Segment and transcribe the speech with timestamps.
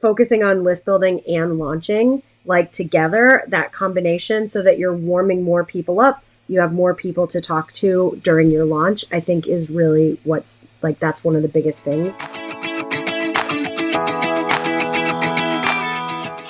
[0.00, 5.64] focusing on list building and launching like together, that combination, so that you're warming more
[5.64, 9.70] people up, you have more people to talk to during your launch, I think is
[9.70, 12.18] really what's like that's one of the biggest things.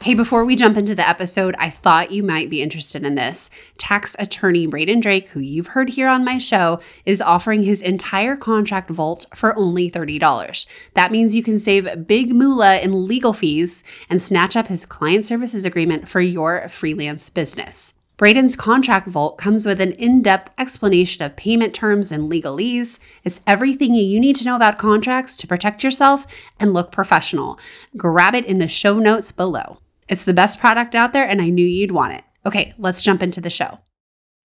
[0.00, 3.50] Hey, before we jump into the episode, I thought you might be interested in this.
[3.78, 8.36] Tax attorney Braden Drake, who you've heard here on my show, is offering his entire
[8.36, 10.66] contract vault for only $30.
[10.94, 15.26] That means you can save big moolah in legal fees and snatch up his client
[15.26, 17.94] services agreement for your freelance business.
[18.16, 23.00] Braden's contract vault comes with an in depth explanation of payment terms and legalese.
[23.24, 26.24] It's everything you need to know about contracts to protect yourself
[26.58, 27.58] and look professional.
[27.96, 29.78] Grab it in the show notes below.
[30.08, 32.24] It's the best product out there, and I knew you'd want it.
[32.46, 33.80] Okay, let's jump into the show.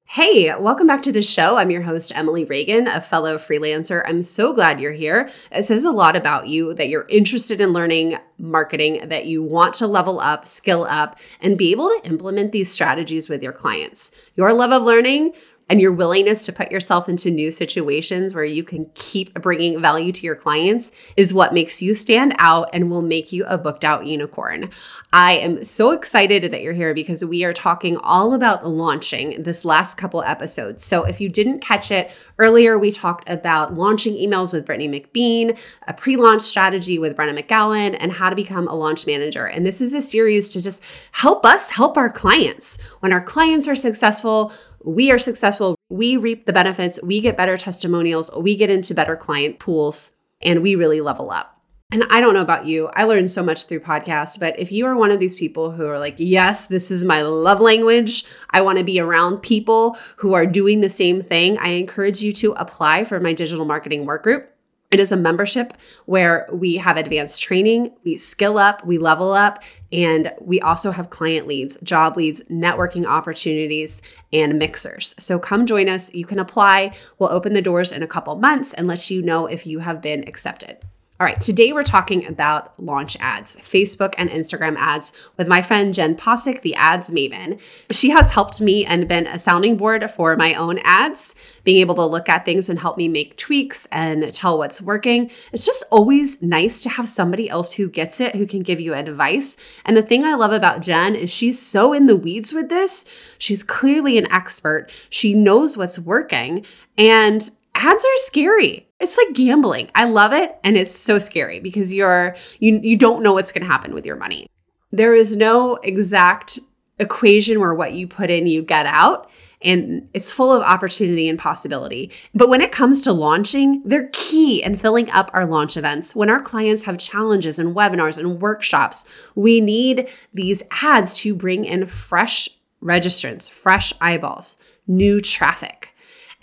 [0.05, 1.55] Hey, welcome back to the show.
[1.55, 4.03] I'm your host, Emily Reagan, a fellow freelancer.
[4.05, 5.29] I'm so glad you're here.
[5.53, 9.73] It says a lot about you that you're interested in learning marketing, that you want
[9.75, 14.11] to level up, skill up, and be able to implement these strategies with your clients.
[14.35, 15.31] Your love of learning
[15.73, 20.11] and your willingness to put yourself into new situations where you can keep bringing value
[20.11, 23.83] to your clients is what makes you stand out and will make you a booked
[23.83, 24.69] out unicorn.
[25.11, 29.65] I am so excited that you're here because we are talking all about launching this
[29.65, 30.85] last couple episodes.
[30.85, 35.59] So if you didn't catch it earlier, we talked about launching emails with Brittany McBean,
[35.87, 39.47] a pre launch strategy with Brenna McGowan, and how to become a launch manager.
[39.47, 42.77] And this is a series to just help us help our clients.
[42.99, 44.53] When our clients are successful,
[44.83, 49.15] we are successful, we reap the benefits, we get better testimonials, we get into better
[49.15, 51.61] client pools, and we really level up.
[51.91, 54.87] And I don't know about you, I learned so much through podcasts, but if you
[54.87, 58.61] are one of these people who are like, yes, this is my love language, I
[58.61, 62.53] want to be around people who are doing the same thing, I encourage you to
[62.53, 64.52] apply for my digital marketing work group.
[64.93, 65.73] It is a membership
[66.05, 71.09] where we have advanced training, we skill up, we level up, and we also have
[71.09, 75.15] client leads, job leads, networking opportunities, and mixers.
[75.17, 76.13] So come join us.
[76.13, 76.93] You can apply.
[77.17, 79.99] We'll open the doors in a couple months and let you know if you have
[79.99, 80.77] been accepted.
[81.23, 85.93] All right, today we're talking about launch ads, Facebook and Instagram ads with my friend
[85.93, 87.61] Jen Posick, the ads maven.
[87.91, 91.95] She has helped me and been a sounding board for my own ads, being able
[91.95, 95.31] to look at things and help me make tweaks and tell what's working.
[95.53, 98.93] It's just always nice to have somebody else who gets it, who can give you
[98.93, 99.55] advice.
[99.85, 103.05] And the thing I love about Jen is she's so in the weeds with this.
[103.37, 104.91] She's clearly an expert.
[105.09, 106.65] She knows what's working.
[106.97, 108.89] And ads are scary.
[109.03, 109.89] It's like gambling.
[109.93, 113.65] I love it and it's so scary because you're you you don't know what's going
[113.65, 114.47] to happen with your money.
[114.91, 116.59] There is no exact
[116.99, 119.29] equation where what you put in you get out
[119.61, 122.11] and it's full of opportunity and possibility.
[122.33, 126.15] But when it comes to launching, they're key in filling up our launch events.
[126.15, 129.03] When our clients have challenges and webinars and workshops,
[129.35, 132.49] we need these ads to bring in fresh
[132.81, 135.92] registrants, fresh eyeballs, new traffic.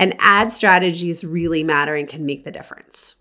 [0.00, 3.16] And ad strategies really matter and can make the difference.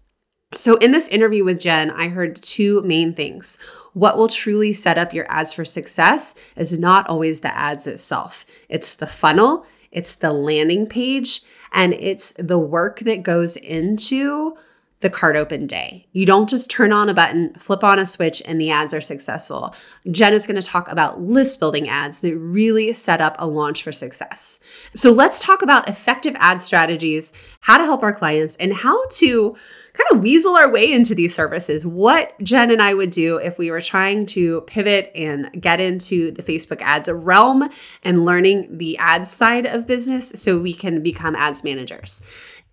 [0.55, 3.59] So, in this interview with Jen, I heard two main things.
[3.91, 8.45] What will truly set up your ads for success is not always the ads itself,
[8.69, 11.41] it's the funnel, it's the landing page,
[11.73, 14.55] and it's the work that goes into
[15.01, 16.07] the cart open day.
[16.11, 18.99] You don't just turn on a button, flip on a switch, and the ads are
[18.99, 19.73] successful.
[20.11, 23.81] Jen is going to talk about list building ads that really set up a launch
[23.81, 24.59] for success.
[24.93, 29.55] So let's talk about effective ad strategies, how to help our clients, and how to
[29.93, 31.85] kind of weasel our way into these services.
[31.85, 36.31] What Jen and I would do if we were trying to pivot and get into
[36.31, 37.69] the Facebook ads realm
[38.03, 42.21] and learning the ads side of business so we can become ads managers.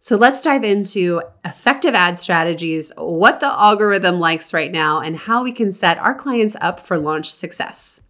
[0.06, 5.43] So let's dive into effective ad strategies, what the algorithm likes right now, and how
[5.43, 8.00] we can set our clients up for launch success.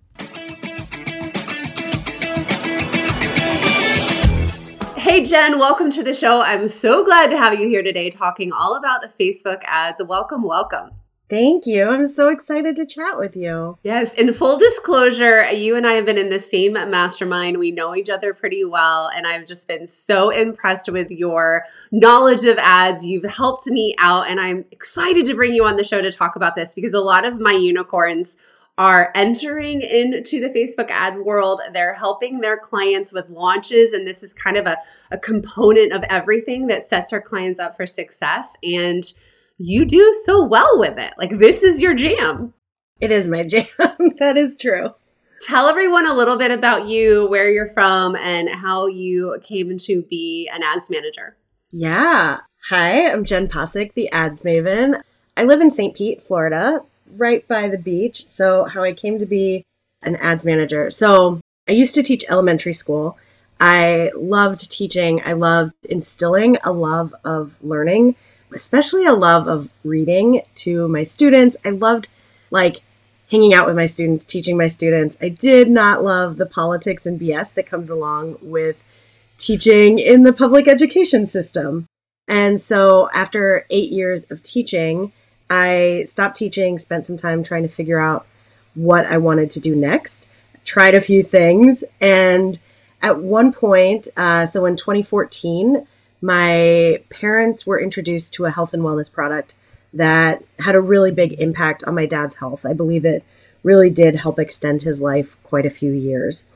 [4.98, 6.42] Hey, Jen, welcome to the show.
[6.42, 10.02] I'm so glad to have you here today talking all about the Facebook ads.
[10.04, 10.90] Welcome, welcome.
[11.28, 11.88] Thank you.
[11.88, 13.78] I'm so excited to chat with you.
[13.82, 14.14] Yes.
[14.14, 17.58] In full disclosure, you and I have been in the same mastermind.
[17.58, 19.08] We know each other pretty well.
[19.08, 23.04] And I've just been so impressed with your knowledge of ads.
[23.04, 24.28] You've helped me out.
[24.30, 27.00] And I'm excited to bring you on the show to talk about this because a
[27.00, 28.36] lot of my unicorns
[28.78, 31.60] are entering into the Facebook ad world.
[31.72, 33.92] They're helping their clients with launches.
[33.92, 34.76] And this is kind of a,
[35.10, 38.54] a component of everything that sets our clients up for success.
[38.62, 39.12] And
[39.58, 41.14] you do so well with it.
[41.18, 42.52] Like, this is your jam.
[43.00, 43.66] It is my jam.
[44.18, 44.90] that is true.
[45.42, 50.02] Tell everyone a little bit about you, where you're from, and how you came to
[50.02, 51.36] be an ads manager.
[51.70, 52.40] Yeah.
[52.68, 55.00] Hi, I'm Jen Posick, the ads maven.
[55.36, 55.94] I live in St.
[55.94, 56.80] Pete, Florida,
[57.16, 58.26] right by the beach.
[58.26, 59.64] So, how I came to be
[60.02, 60.90] an ads manager.
[60.90, 63.18] So, I used to teach elementary school.
[63.60, 65.20] I loved teaching.
[65.24, 68.16] I loved instilling a love of learning,
[68.56, 71.56] especially a love of reading to my students.
[71.64, 72.08] I loved
[72.50, 72.82] like
[73.30, 75.16] hanging out with my students, teaching my students.
[75.20, 78.76] I did not love the politics and BS that comes along with
[79.38, 81.86] teaching in the public education system.
[82.28, 85.12] And so after eight years of teaching,
[85.50, 88.26] I stopped teaching, spent some time trying to figure out
[88.74, 90.28] what I wanted to do next,
[90.64, 91.84] tried a few things.
[92.00, 92.58] And
[93.02, 95.86] at one point, uh, so in 2014,
[96.20, 99.58] my parents were introduced to a health and wellness product
[99.92, 102.66] that had a really big impact on my dad's health.
[102.66, 103.24] I believe it
[103.62, 106.48] really did help extend his life quite a few years.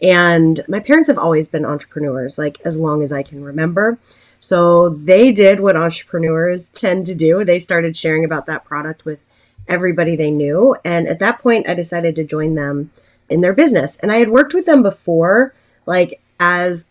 [0.00, 3.98] And my parents have always been entrepreneurs, like as long as I can remember.
[4.40, 7.44] So they did what entrepreneurs tend to do.
[7.44, 9.18] They started sharing about that product with
[9.66, 10.76] everybody they knew.
[10.84, 12.90] And at that point, I decided to join them
[13.28, 13.96] in their business.
[13.96, 15.54] And I had worked with them before,
[15.86, 16.88] like as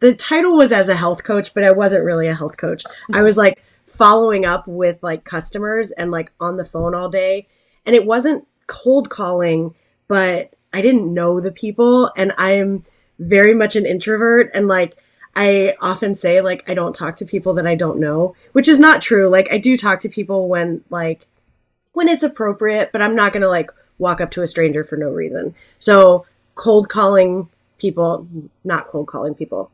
[0.00, 2.84] the title was as a health coach, but I wasn't really a health coach.
[2.86, 3.24] I mm-hmm.
[3.24, 7.46] was like following up with like customers and like on the phone all day.
[7.86, 9.74] And it wasn't cold calling,
[10.08, 12.10] but I didn't know the people.
[12.16, 12.82] And I'm
[13.18, 14.50] very much an introvert.
[14.54, 14.96] And like,
[15.36, 18.80] I often say like I don't talk to people that I don't know, which is
[18.80, 19.28] not true.
[19.28, 21.26] Like I do talk to people when like
[21.92, 24.96] when it's appropriate, but I'm not going to like walk up to a stranger for
[24.96, 25.54] no reason.
[25.78, 27.48] So, cold calling
[27.78, 28.26] people,
[28.64, 29.70] not cold calling people.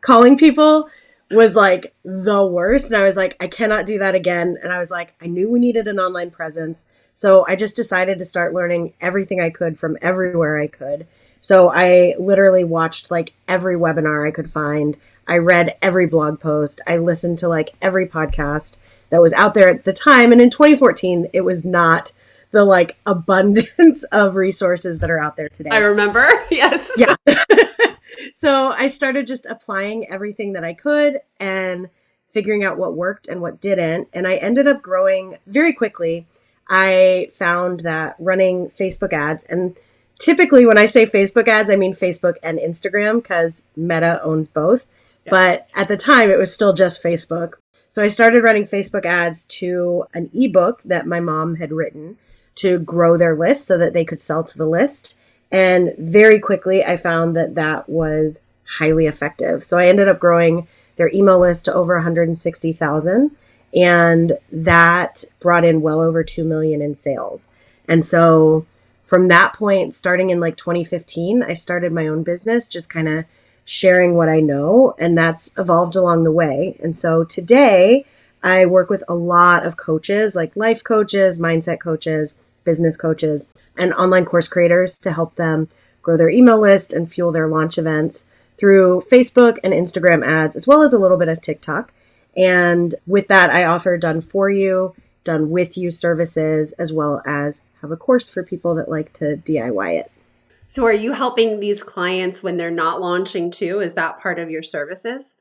[0.00, 0.88] Calling people
[1.30, 4.78] was like the worst and I was like I cannot do that again and I
[4.78, 6.88] was like I knew we needed an online presence.
[7.14, 11.08] So, I just decided to start learning everything I could from everywhere I could
[11.40, 14.96] so I literally watched like every webinar I could find.
[15.26, 16.80] I read every blog post.
[16.86, 18.76] I listened to like every podcast
[19.10, 20.32] that was out there at the time.
[20.32, 22.12] And in 2014, it was not
[22.50, 25.70] the like abundance of resources that are out there today.
[25.70, 26.28] I remember.
[26.50, 26.90] Yes.
[26.96, 27.14] Yeah.
[28.34, 31.88] so I started just applying everything that I could and
[32.26, 34.08] figuring out what worked and what didn't.
[34.12, 36.26] And I ended up growing very quickly.
[36.68, 39.76] I found that running Facebook ads and
[40.18, 44.86] typically when I say Facebook ads, I mean Facebook and Instagram because Meta owns both.
[45.24, 45.30] Yeah.
[45.30, 47.54] But at the time, it was still just Facebook.
[47.88, 52.18] So I started running Facebook ads to an ebook that my mom had written
[52.56, 55.16] to grow their list so that they could sell to the list.
[55.50, 58.44] And very quickly, I found that that was
[58.78, 59.64] highly effective.
[59.64, 63.30] So I ended up growing their email list to over 160,000
[63.74, 67.48] and that brought in well over 2 million in sales.
[67.86, 68.66] And so
[69.04, 73.24] from that point, starting in like 2015, I started my own business, just kind of
[73.64, 76.78] sharing what I know, and that's evolved along the way.
[76.82, 78.04] And so today,
[78.42, 83.94] I work with a lot of coaches, like life coaches, mindset coaches, business coaches, and
[83.94, 85.68] online course creators to help them
[86.02, 90.66] grow their email list and fuel their launch events through Facebook and Instagram ads, as
[90.66, 91.92] well as a little bit of TikTok.
[92.36, 94.94] And with that, I offer done for you
[95.28, 99.36] done with you services as well as have a course for people that like to
[99.36, 100.10] DIY it.
[100.66, 103.80] So are you helping these clients when they're not launching too?
[103.80, 105.36] Is that part of your services?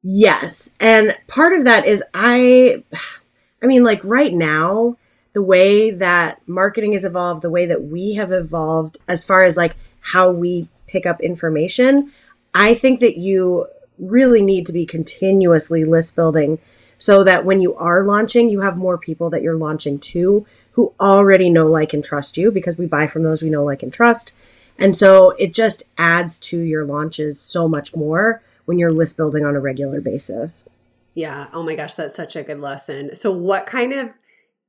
[0.00, 0.76] Yes.
[0.78, 2.84] And part of that is I
[3.62, 4.96] I mean like right now
[5.36, 9.54] the way that marketing has evolved, the way that we have evolved as far as
[9.54, 12.10] like how we pick up information,
[12.54, 13.66] I think that you
[13.98, 16.58] really need to be continuously list building
[16.96, 20.94] so that when you are launching, you have more people that you're launching to who
[20.98, 23.92] already know, like, and trust you because we buy from those we know, like, and
[23.92, 24.34] trust.
[24.78, 29.44] And so it just adds to your launches so much more when you're list building
[29.44, 30.66] on a regular basis.
[31.12, 31.48] Yeah.
[31.52, 33.14] Oh my gosh, that's such a good lesson.
[33.14, 34.14] So, what kind of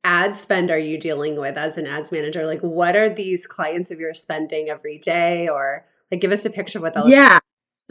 [0.08, 2.46] ad spend are you dealing with as an ads manager?
[2.46, 5.50] Like, what are these clients of yours spending every day?
[5.50, 7.40] Or, like, give us a picture of what that Yeah.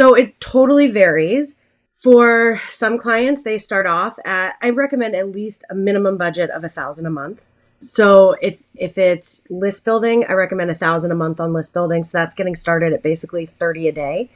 [0.00, 1.60] So, it totally varies.
[1.94, 6.62] For some clients, they start off at I recommend at least a minimum budget of
[6.62, 7.42] a thousand a month.
[7.80, 12.04] So if if it's list building, I recommend a thousand a month on list building.
[12.04, 14.30] So that's getting started at basically 30 a day.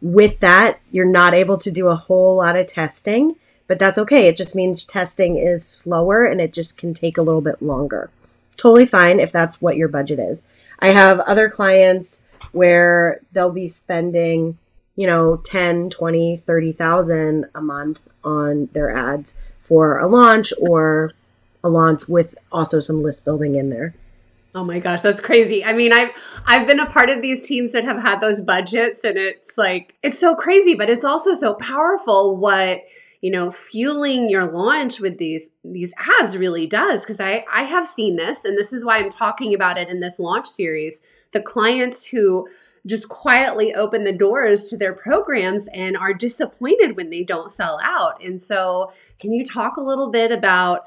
[0.00, 3.36] With that, you're not able to do a whole lot of testing,
[3.72, 4.28] but that's okay.
[4.28, 8.10] It just means testing is slower and it just can take a little bit longer.
[8.58, 10.42] totally fine if that's what your budget is.
[10.80, 14.58] I have other clients where they'll be spending,
[14.94, 21.08] you know, 10, 20, 30,000 a month on their ads for a launch or
[21.64, 23.94] a launch with also some list building in there.
[24.54, 25.64] Oh my gosh, that's crazy.
[25.64, 26.10] I mean, I've
[26.44, 29.94] I've been a part of these teams that have had those budgets and it's like
[30.02, 32.84] it's so crazy, but it's also so powerful what
[33.22, 37.86] you know fueling your launch with these these ads really does because i i have
[37.86, 41.00] seen this and this is why i'm talking about it in this launch series
[41.32, 42.46] the clients who
[42.86, 47.78] just quietly open the doors to their programs and are disappointed when they don't sell
[47.82, 50.82] out and so can you talk a little bit about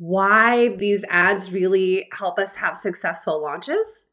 [0.00, 4.06] why these ads really help us have successful launches?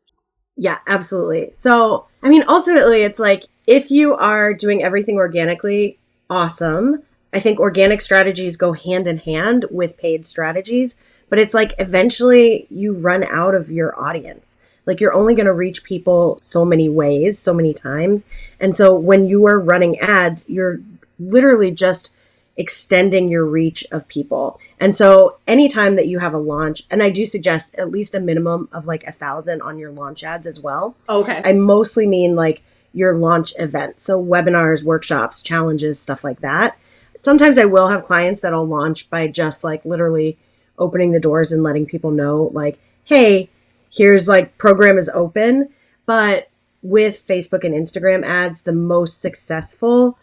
[0.58, 1.54] Yeah, absolutely.
[1.54, 5.98] So, I mean, ultimately, it's like if you are doing everything organically,
[6.30, 7.04] awesome.
[7.34, 12.68] I think organic strategies go hand in hand with paid strategies, but it's like eventually
[12.70, 14.60] you run out of your audience.
[14.86, 18.28] Like you're only going to reach people so many ways, so many times.
[18.60, 20.80] And so when you are running ads, you're
[21.20, 22.16] literally just
[22.56, 24.60] extending your reach of people.
[24.80, 28.20] And so anytime that you have a launch, and I do suggest at least a
[28.20, 30.96] minimum of like a thousand on your launch ads as well.
[31.08, 31.42] Oh, okay.
[31.44, 34.00] I mostly mean like your launch event.
[34.02, 36.78] So webinars, workshops, challenges, stuff like that.
[37.18, 40.38] Sometimes I will have clients that'll launch by just like literally
[40.78, 43.50] opening the doors and letting people know like, hey,
[43.90, 45.70] here's like program is open.
[46.06, 46.50] But
[46.82, 50.18] with Facebook and Instagram ads, the most successful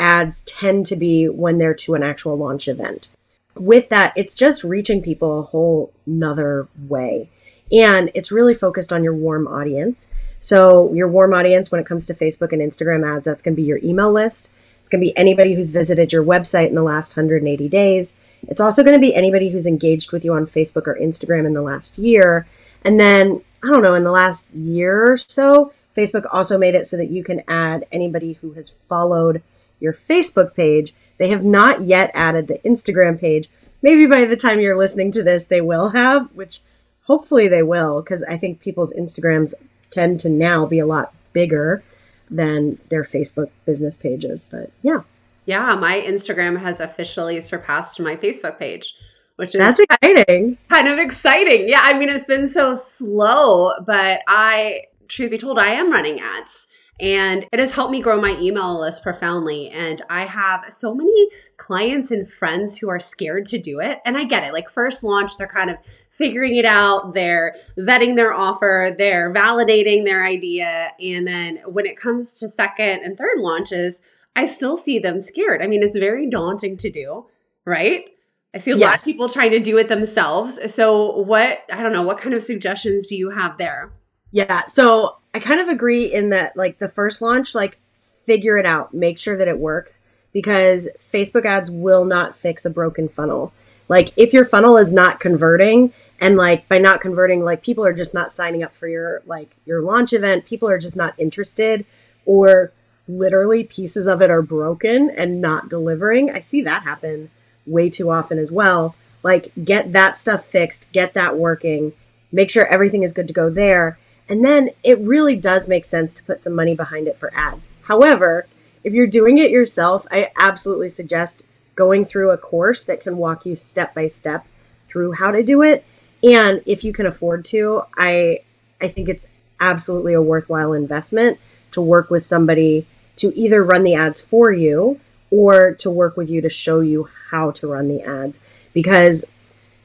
[0.00, 3.08] ads tend to be when they're to an actual launch event.
[3.56, 7.30] With that, it's just reaching people a whole nother way.
[7.70, 10.10] And it's really focused on your warm audience.
[10.40, 13.60] So, your warm audience, when it comes to Facebook and Instagram ads, that's going to
[13.60, 14.50] be your email list.
[14.88, 18.18] It's going to be anybody who's visited your website in the last 180 days.
[18.48, 21.52] It's also going to be anybody who's engaged with you on Facebook or Instagram in
[21.52, 22.48] the last year.
[22.86, 26.86] And then, I don't know, in the last year or so, Facebook also made it
[26.86, 29.42] so that you can add anybody who has followed
[29.78, 30.94] your Facebook page.
[31.18, 33.50] They have not yet added the Instagram page.
[33.82, 36.62] Maybe by the time you're listening to this, they will have, which
[37.02, 39.52] hopefully they will, because I think people's Instagrams
[39.90, 41.84] tend to now be a lot bigger
[42.30, 44.46] than their Facebook business pages.
[44.50, 45.02] But yeah.
[45.46, 48.94] Yeah, my Instagram has officially surpassed my Facebook page,
[49.36, 50.58] which is That's exciting.
[50.68, 51.68] Kind of exciting.
[51.68, 56.20] Yeah, I mean it's been so slow, but I truth be told I am running
[56.20, 56.66] ads.
[57.00, 59.70] And it has helped me grow my email list profoundly.
[59.70, 64.00] And I have so many clients and friends who are scared to do it.
[64.04, 64.52] And I get it.
[64.52, 65.76] Like, first launch, they're kind of
[66.10, 70.90] figuring it out, they're vetting their offer, they're validating their idea.
[71.00, 74.02] And then when it comes to second and third launches,
[74.34, 75.62] I still see them scared.
[75.62, 77.26] I mean, it's very daunting to do,
[77.64, 78.06] right?
[78.54, 78.90] I see a yes.
[78.90, 80.58] lot of people trying to do it themselves.
[80.74, 83.92] So, what, I don't know, what kind of suggestions do you have there?
[84.30, 84.66] Yeah.
[84.66, 88.92] So I kind of agree in that, like, the first launch, like, figure it out,
[88.92, 90.00] make sure that it works
[90.32, 93.52] because Facebook ads will not fix a broken funnel.
[93.88, 97.94] Like, if your funnel is not converting, and like by not converting, like, people are
[97.94, 101.86] just not signing up for your, like, your launch event, people are just not interested,
[102.26, 102.72] or
[103.08, 106.30] literally pieces of it are broken and not delivering.
[106.30, 107.30] I see that happen
[107.66, 108.94] way too often as well.
[109.22, 111.94] Like, get that stuff fixed, get that working,
[112.30, 116.12] make sure everything is good to go there and then it really does make sense
[116.14, 117.68] to put some money behind it for ads.
[117.82, 118.46] However,
[118.84, 121.42] if you're doing it yourself, I absolutely suggest
[121.74, 124.46] going through a course that can walk you step by step
[124.88, 125.84] through how to do it.
[126.22, 128.40] And if you can afford to, I
[128.80, 129.26] I think it's
[129.60, 131.38] absolutely a worthwhile investment
[131.72, 136.30] to work with somebody to either run the ads for you or to work with
[136.30, 138.40] you to show you how to run the ads
[138.72, 139.24] because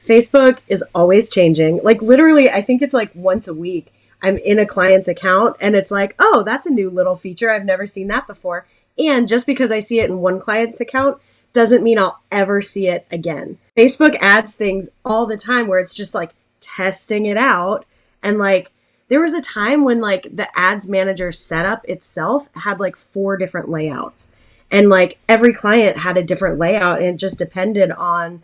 [0.02, 1.80] Facebook is always changing.
[1.82, 3.92] Like literally, I think it's like once a week
[4.24, 7.50] I'm in a client's account and it's like, oh, that's a new little feature.
[7.50, 8.66] I've never seen that before.
[8.98, 11.20] And just because I see it in one client's account
[11.52, 13.58] doesn't mean I'll ever see it again.
[13.76, 17.84] Facebook adds things all the time where it's just like testing it out.
[18.22, 18.72] And like,
[19.08, 23.68] there was a time when like the ads manager setup itself had like four different
[23.68, 24.30] layouts.
[24.70, 28.42] And like every client had a different layout and it just depended on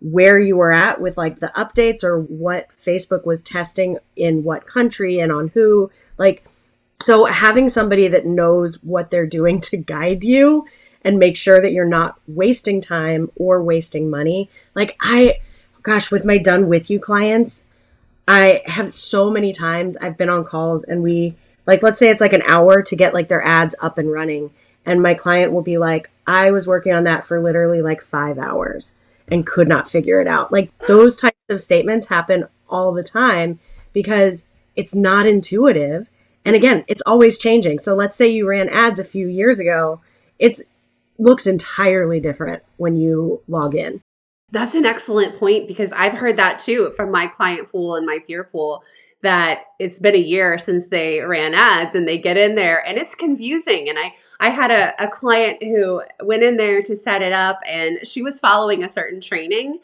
[0.00, 4.66] where you were at with like the updates or what Facebook was testing in what
[4.66, 5.90] country and on who.
[6.16, 6.44] Like,
[7.00, 10.66] so having somebody that knows what they're doing to guide you
[11.02, 14.50] and make sure that you're not wasting time or wasting money.
[14.74, 15.40] Like, I,
[15.82, 17.66] gosh, with my done with you clients,
[18.26, 21.36] I have so many times I've been on calls and we,
[21.66, 24.50] like, let's say it's like an hour to get like their ads up and running.
[24.84, 28.38] And my client will be like, I was working on that for literally like five
[28.38, 28.94] hours
[29.30, 30.52] and could not figure it out.
[30.52, 33.58] Like those types of statements happen all the time
[33.92, 36.08] because it's not intuitive.
[36.44, 37.78] And again, it's always changing.
[37.78, 40.00] So let's say you ran ads a few years ago,
[40.38, 40.62] it's
[41.18, 44.00] looks entirely different when you log in.
[44.50, 48.20] That's an excellent point because I've heard that too from my client pool and my
[48.26, 48.82] peer pool
[49.22, 52.98] that it's been a year since they ran ads and they get in there and
[52.98, 53.88] it's confusing.
[53.88, 57.60] And I, I had a, a client who went in there to set it up
[57.66, 59.80] and she was following a certain training.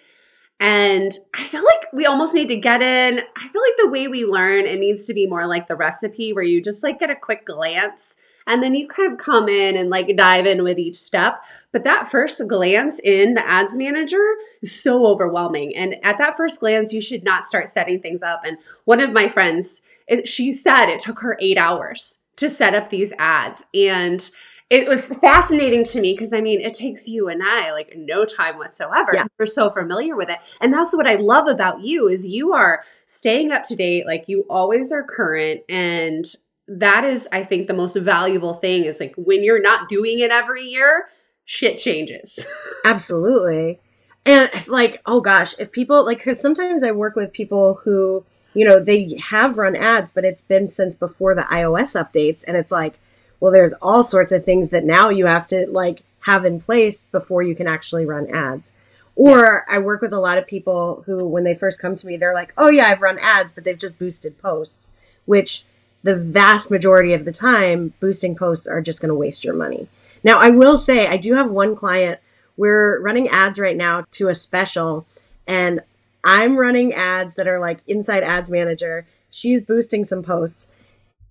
[0.61, 3.19] And I feel like we almost need to get in.
[3.37, 6.33] I feel like the way we learn, it needs to be more like the recipe
[6.33, 9.77] where you just like get a quick glance and then you kind of come in
[9.77, 11.43] and like dive in with each step.
[11.73, 15.75] But that first glance in the ads manager is so overwhelming.
[15.77, 18.45] And at that first glance, you should not start setting things up.
[18.45, 19.83] And one of my friends,
[20.25, 23.65] she said it took her eight hours to set up these ads.
[23.73, 24.31] And
[24.71, 28.25] it was fascinating to me because I mean, it takes you and I like no
[28.25, 29.13] time whatsoever.
[29.15, 29.27] Yeah.
[29.39, 30.39] We're so familiar with it.
[30.61, 34.07] And that's what I love about you is you are staying up to date.
[34.07, 36.25] Like you always are current and
[36.67, 40.31] that is, I think, the most valuable thing is like when you're not doing it
[40.31, 41.09] every year,
[41.45, 42.45] shit changes.
[42.85, 43.81] Absolutely.
[44.27, 48.67] And like, oh gosh, if people like, because sometimes I work with people who, you
[48.67, 52.45] know, they have run ads, but it's been since before the iOS updates.
[52.47, 52.99] And it's like,
[53.41, 57.05] well, there's all sorts of things that now you have to like have in place
[57.13, 58.75] before you can actually run ads.
[59.17, 59.77] Or yeah.
[59.77, 62.35] I work with a lot of people who, when they first come to me, they're
[62.35, 64.91] like, oh yeah, I've run ads, but they've just boosted posts,
[65.27, 65.67] which
[66.05, 69.89] the vast majority of the time, boosting posts are just going to waste your money.
[70.23, 72.21] Now, I will say, I do have one client.
[72.57, 75.07] We're running ads right now to a special,
[75.47, 75.81] and
[76.23, 79.07] I'm running ads that are like inside ads manager.
[79.31, 80.71] She's boosting some posts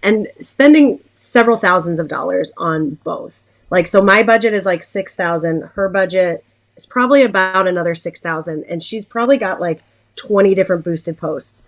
[0.02, 3.44] and spending several thousands of dollars on both.
[3.70, 5.62] Like, so my budget is like 6,000.
[5.76, 6.44] Her budget
[6.76, 8.66] is probably about another 6,000.
[8.66, 9.82] And she's probably got like
[10.16, 11.66] 20 different boosted posts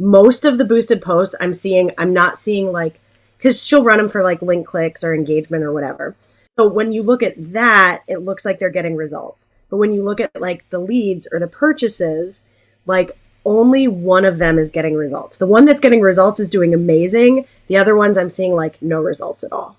[0.00, 2.98] most of the boosted posts I'm seeing, I'm not seeing like,
[3.36, 6.16] because she'll run them for like link clicks or engagement or whatever.
[6.58, 9.50] So when you look at that, it looks like they're getting results.
[9.68, 12.40] But when you look at like the leads or the purchases,
[12.86, 15.36] like only one of them is getting results.
[15.36, 17.46] The one that's getting results is doing amazing.
[17.66, 19.76] The other ones I'm seeing like no results at all.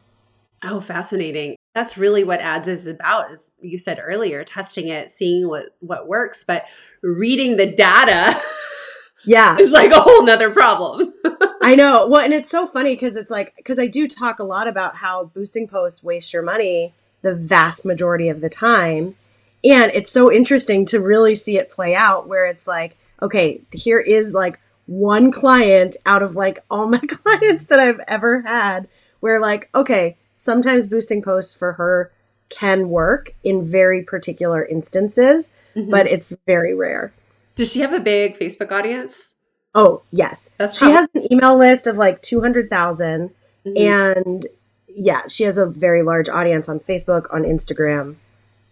[0.64, 1.56] Oh, fascinating.
[1.74, 6.08] That's really what ads is about, as you said earlier, testing it, seeing what what
[6.08, 6.66] works, but
[7.02, 8.40] reading the data
[9.26, 9.56] yeah.
[9.60, 11.14] It's like a whole nother problem.
[11.62, 12.08] I know.
[12.08, 14.96] Well and it's so funny because it's like because i do talk a lot about
[14.96, 19.16] how boosting posts waste your money the vast majority of the time.
[19.64, 24.00] And it's so interesting to really see it play out where it's like okay here
[24.00, 28.88] is like one client out of like all my clients that i've ever had
[29.20, 32.12] where like okay sometimes boosting posts for her
[32.50, 35.90] can work in very particular instances mm-hmm.
[35.90, 37.14] but it's very rare
[37.56, 39.34] does she have a big Facebook audience?
[39.74, 40.54] Oh, yes.
[40.58, 43.30] That's probably- she has an email list of like 200,000
[43.66, 43.78] mm-hmm.
[43.78, 44.48] and
[44.88, 48.16] yeah, she has a very large audience on Facebook, on Instagram.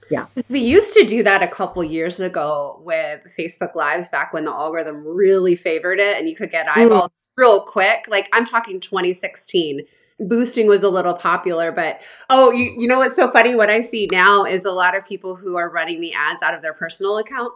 [0.10, 0.26] Yeah.
[0.50, 4.52] We used to do that a couple years ago with Facebook Lives back when the
[4.52, 6.78] algorithm really favored it and you could get mm.
[6.78, 7.12] eyeballs mm.
[7.38, 8.06] real quick.
[8.10, 9.82] Like I'm talking 2016
[10.22, 13.80] boosting was a little popular but oh you, you know what's so funny what i
[13.80, 16.74] see now is a lot of people who are running the ads out of their
[16.74, 17.54] personal account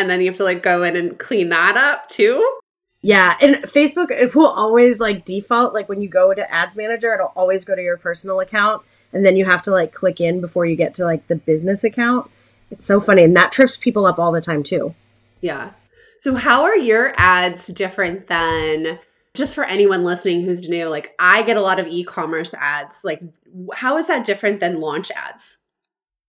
[0.00, 2.58] and then you have to like go in and clean that up too.
[3.02, 7.14] Yeah, and Facebook it will always like default like when you go to Ads Manager,
[7.14, 8.82] it'll always go to your personal account,
[9.12, 11.84] and then you have to like click in before you get to like the business
[11.84, 12.30] account.
[12.70, 14.94] It's so funny, and that trips people up all the time too.
[15.40, 15.72] Yeah.
[16.18, 18.98] So how are your ads different than
[19.32, 20.86] just for anyone listening who's new?
[20.88, 23.04] Like I get a lot of e-commerce ads.
[23.04, 23.22] Like
[23.74, 25.56] how is that different than launch ads?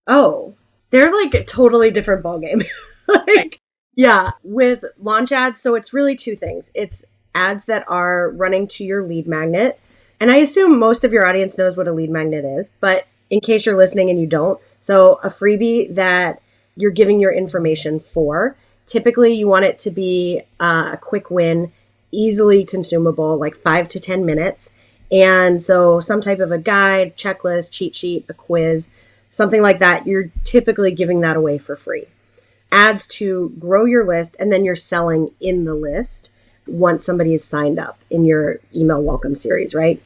[0.06, 0.54] Oh,
[0.90, 2.64] they're like a totally different ballgame.
[3.08, 3.60] like,
[3.94, 6.70] yeah, with launch ads, so it's really two things.
[6.74, 9.78] It's ads that are running to your lead magnet.
[10.20, 13.40] And I assume most of your audience knows what a lead magnet is, but in
[13.40, 16.40] case you're listening and you don't, so a freebie that
[16.76, 21.72] you're giving your information for, typically you want it to be uh, a quick win,
[22.10, 24.74] easily consumable, like five to 10 minutes.
[25.10, 28.90] And so some type of a guide, checklist, cheat sheet, a quiz,
[29.28, 32.06] something like that, you're typically giving that away for free
[32.72, 36.32] ads to grow your list and then you're selling in the list
[36.66, 40.02] once somebody is signed up in your email welcome series, right?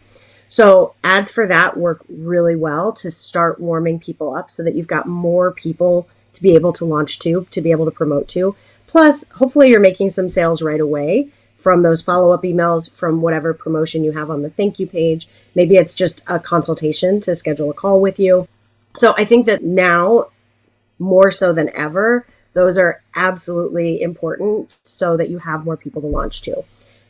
[0.49, 4.87] So ads for that work really well to start warming people up so that you've
[4.87, 8.55] got more people to be able to launch to, to be able to promote to.
[8.87, 14.05] Plus, hopefully you're making some sales right away from those follow-up emails from whatever promotion
[14.05, 15.29] you have on the thank you page.
[15.55, 18.47] Maybe it's just a consultation to schedule a call with you.
[18.95, 20.27] So I think that now
[20.99, 22.27] more so than ever,
[22.57, 26.65] Those are absolutely important so that you have more people to launch to.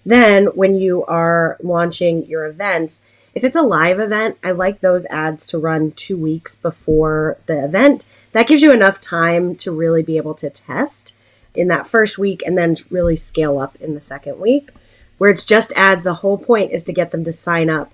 [0.05, 3.01] Then, when you are launching your events,
[3.33, 7.65] if it's a live event, I like those ads to run two weeks before the
[7.65, 8.07] event.
[8.33, 11.17] That gives you enough time to really be able to test
[11.55, 14.71] in that first week and then really scale up in the second week.
[15.19, 17.93] Where it's just ads, the whole point is to get them to sign up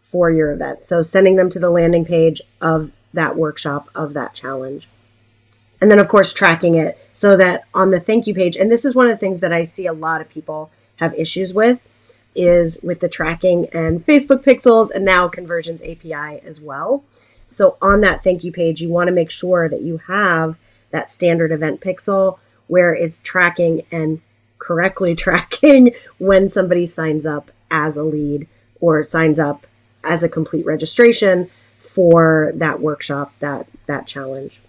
[0.00, 0.86] for your event.
[0.86, 4.88] So sending them to the landing page of that workshop, of that challenge.
[5.80, 8.84] And then, of course, tracking it so that on the thank you page, and this
[8.84, 11.80] is one of the things that I see a lot of people have issues with
[12.34, 17.04] is with the tracking and Facebook pixels and now conversions API as well.
[17.48, 20.58] So on that thank you page, you want to make sure that you have
[20.90, 24.20] that standard event pixel where it's tracking and
[24.58, 28.46] correctly tracking when somebody signs up as a lead
[28.80, 29.66] or signs up
[30.04, 34.60] as a complete registration for that workshop, that that challenge.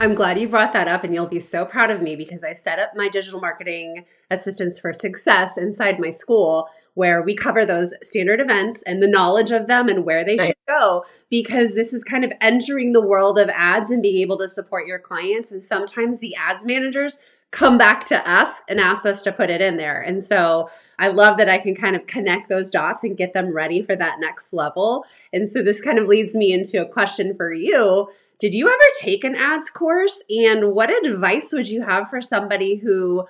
[0.00, 2.54] I'm glad you brought that up, and you'll be so proud of me because I
[2.54, 7.92] set up my digital marketing assistants for success inside my school where we cover those
[8.02, 12.02] standard events and the knowledge of them and where they should go because this is
[12.02, 15.52] kind of entering the world of ads and being able to support your clients.
[15.52, 17.18] And sometimes the ads managers
[17.52, 20.00] come back to us and ask us to put it in there.
[20.00, 23.54] And so I love that I can kind of connect those dots and get them
[23.54, 25.04] ready for that next level.
[25.32, 28.08] And so this kind of leads me into a question for you.
[28.38, 30.22] Did you ever take an ads course?
[30.30, 33.26] And what advice would you have for somebody who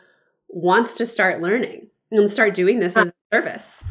[0.49, 3.85] wants to start learning and start doing this as a service?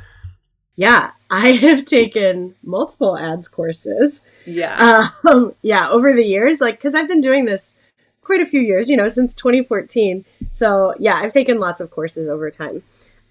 [0.76, 4.22] Yeah, I have taken multiple ads courses.
[4.46, 5.10] Yeah.
[5.28, 7.74] Um, yeah, over the years, like, because I've been doing this
[8.22, 10.24] quite a few years, you know, since 2014.
[10.52, 12.84] So, yeah, I've taken lots of courses over time.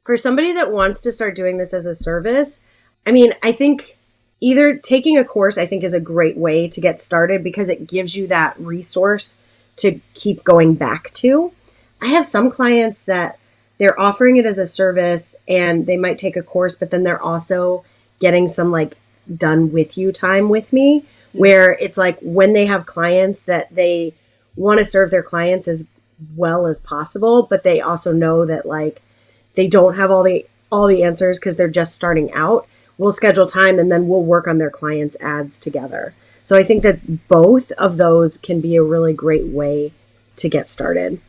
[0.02, 2.60] For somebody that wants to start doing this as a service,
[3.06, 3.95] I mean, I think
[4.40, 7.88] either taking a course, I think, is a great way to get started because it
[7.88, 9.38] gives you that resource
[9.76, 11.52] to keep going back to.
[12.00, 13.38] I have some clients that
[13.78, 17.22] they're offering it as a service and they might take a course, but then they're
[17.22, 17.84] also
[18.18, 18.96] getting some like
[19.34, 24.14] done with you time with me where it's like when they have clients that they
[24.56, 25.86] want to serve their clients as
[26.34, 29.02] well as possible, but they also know that like
[29.54, 32.66] they don't have all the all the answers because they're just starting out.
[32.98, 36.14] We'll schedule time and then we'll work on their clients' ads together.
[36.44, 39.92] So I think that both of those can be a really great way
[40.36, 41.20] to get started.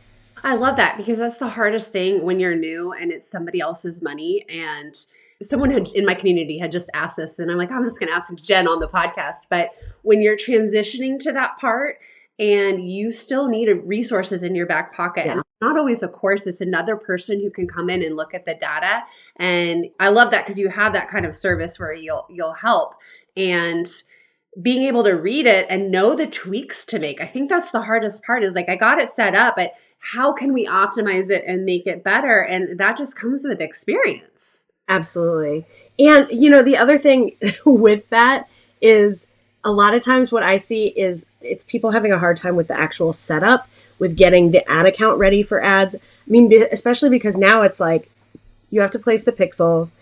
[0.44, 4.00] I love that because that's the hardest thing when you're new and it's somebody else's
[4.00, 4.44] money.
[4.48, 4.94] And
[5.42, 8.10] someone had, in my community had just asked this, and I'm like, I'm just going
[8.10, 9.46] to ask Jen on the podcast.
[9.50, 9.70] But
[10.02, 11.98] when you're transitioning to that part,
[12.38, 15.26] and you still need resources in your back pocket.
[15.26, 15.42] Yeah.
[15.60, 18.54] Not always a course, it's another person who can come in and look at the
[18.54, 19.02] data.
[19.36, 22.94] And I love that because you have that kind of service where you'll you'll help.
[23.36, 23.86] And
[24.60, 27.20] being able to read it and know the tweaks to make.
[27.20, 30.32] I think that's the hardest part is like I got it set up, but how
[30.32, 32.40] can we optimize it and make it better?
[32.40, 34.64] And that just comes with experience.
[34.88, 35.66] Absolutely.
[35.98, 38.48] And, you know, the other thing with that
[38.80, 39.26] is
[39.64, 42.68] a lot of times what I see is it's people having a hard time with
[42.68, 43.68] the actual setup,
[43.98, 45.94] with getting the ad account ready for ads.
[45.94, 48.10] I mean, especially because now it's like
[48.70, 49.92] you have to place the pixels.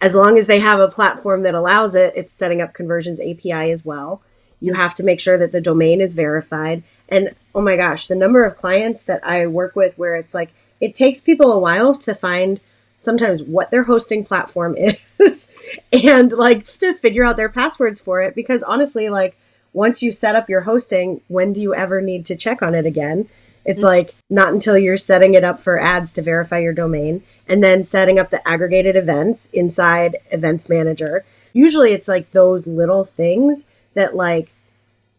[0.00, 3.70] As long as they have a platform that allows it, it's setting up conversions API
[3.70, 4.22] as well.
[4.60, 6.82] You have to make sure that the domain is verified.
[7.08, 10.50] And oh my gosh, the number of clients that I work with where it's like
[10.80, 12.60] it takes people a while to find
[12.96, 14.76] sometimes what their hosting platform
[15.18, 15.50] is
[15.92, 19.36] and like to figure out their passwords for it because honestly like
[19.72, 22.86] once you set up your hosting when do you ever need to check on it
[22.86, 23.28] again
[23.64, 23.86] it's mm-hmm.
[23.86, 27.84] like not until you're setting it up for ads to verify your domain and then
[27.84, 34.14] setting up the aggregated events inside events manager usually it's like those little things that
[34.14, 34.50] like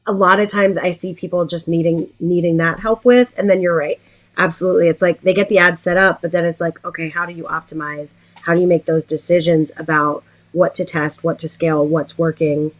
[0.06, 3.62] a lot of times I see people just needing needing that help with and then
[3.62, 4.00] you're right.
[4.38, 4.90] Absolutely.
[4.90, 7.34] It's like they get the ad set up, but then it's like, okay, how do
[7.34, 8.18] you optimize?
[8.44, 12.72] How do you make those decisions about what to test, what to scale, what's working,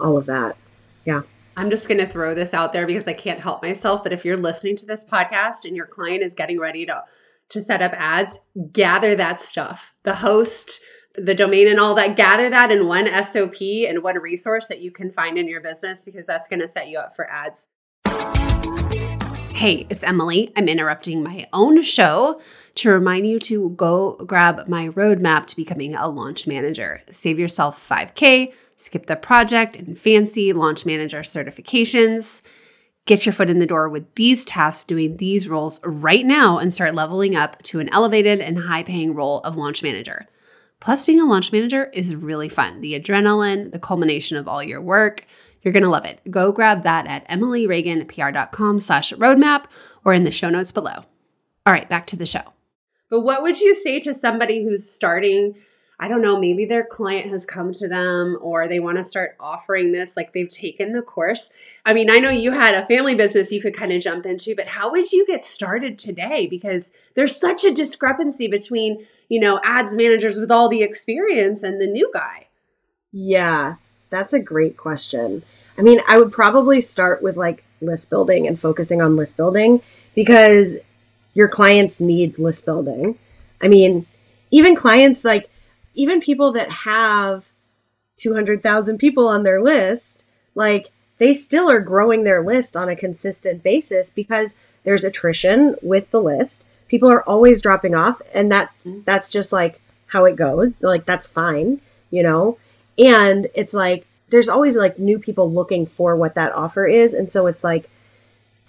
[0.00, 0.56] all of that.
[1.04, 1.22] Yeah.
[1.60, 4.24] I'm just going to throw this out there because I can't help myself, but if
[4.24, 7.04] you're listening to this podcast and your client is getting ready to
[7.50, 8.38] to set up ads,
[8.72, 9.92] gather that stuff.
[10.04, 10.80] The host,
[11.16, 14.90] the domain and all that, gather that in one SOP and one resource that you
[14.90, 17.68] can find in your business because that's going to set you up for ads.
[19.54, 20.54] Hey, it's Emily.
[20.56, 22.40] I'm interrupting my own show
[22.80, 27.02] to remind you to go grab my roadmap to becoming a launch manager.
[27.10, 32.42] Save yourself 5K, skip the project and fancy launch manager certifications.
[33.06, 36.72] Get your foot in the door with these tasks doing these roles right now and
[36.72, 40.28] start leveling up to an elevated and high paying role of launch manager.
[40.80, 42.80] Plus, being a launch manager is really fun.
[42.80, 45.26] The adrenaline, the culmination of all your work,
[45.62, 46.20] You're going to love it.
[46.30, 49.64] Go grab that at emilyreaganpr.com slash roadmap
[50.04, 51.04] or in the show notes below.
[51.66, 52.54] All right, back to the show.
[53.10, 55.56] But what would you say to somebody who's starting–
[56.02, 59.36] I don't know, maybe their client has come to them or they want to start
[59.38, 61.52] offering this, like they've taken the course.
[61.84, 64.56] I mean, I know you had a family business you could kind of jump into,
[64.56, 66.46] but how would you get started today?
[66.46, 71.82] Because there's such a discrepancy between, you know, ads managers with all the experience and
[71.82, 72.46] the new guy.
[73.12, 73.74] Yeah,
[74.08, 75.42] that's a great question.
[75.76, 79.82] I mean, I would probably start with like list building and focusing on list building
[80.14, 80.78] because
[81.34, 83.18] your clients need list building.
[83.60, 84.06] I mean,
[84.50, 85.48] even clients like
[85.94, 87.48] even people that have
[88.16, 93.62] 200,000 people on their list, like they still are growing their list on a consistent
[93.62, 96.66] basis because there's attrition with the list.
[96.88, 98.72] People are always dropping off and that
[99.04, 100.82] that's just like how it goes.
[100.82, 102.58] Like that's fine, you know?
[102.98, 107.32] And it's like there's always like new people looking for what that offer is and
[107.32, 107.88] so it's like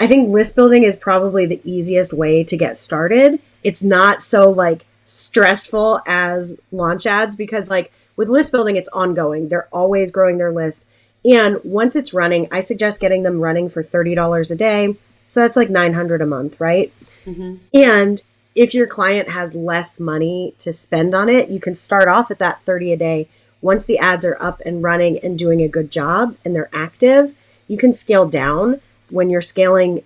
[0.01, 3.39] I think list building is probably the easiest way to get started.
[3.63, 9.49] It's not so like stressful as launch ads because like with list building it's ongoing.
[9.49, 10.87] They're always growing their list.
[11.23, 14.95] And once it's running i suggest getting them running for $30 a day.
[15.27, 16.91] So that's like 900 a month right?
[17.27, 17.57] Mm-hmm.
[17.71, 18.23] and
[18.55, 22.39] if your client has less money to spend on it you can start off at
[22.39, 23.29] that 30 a day.
[23.61, 27.35] Once the ads are up and running and doing a good job and they're active
[27.67, 30.03] you can scale down when you're scaling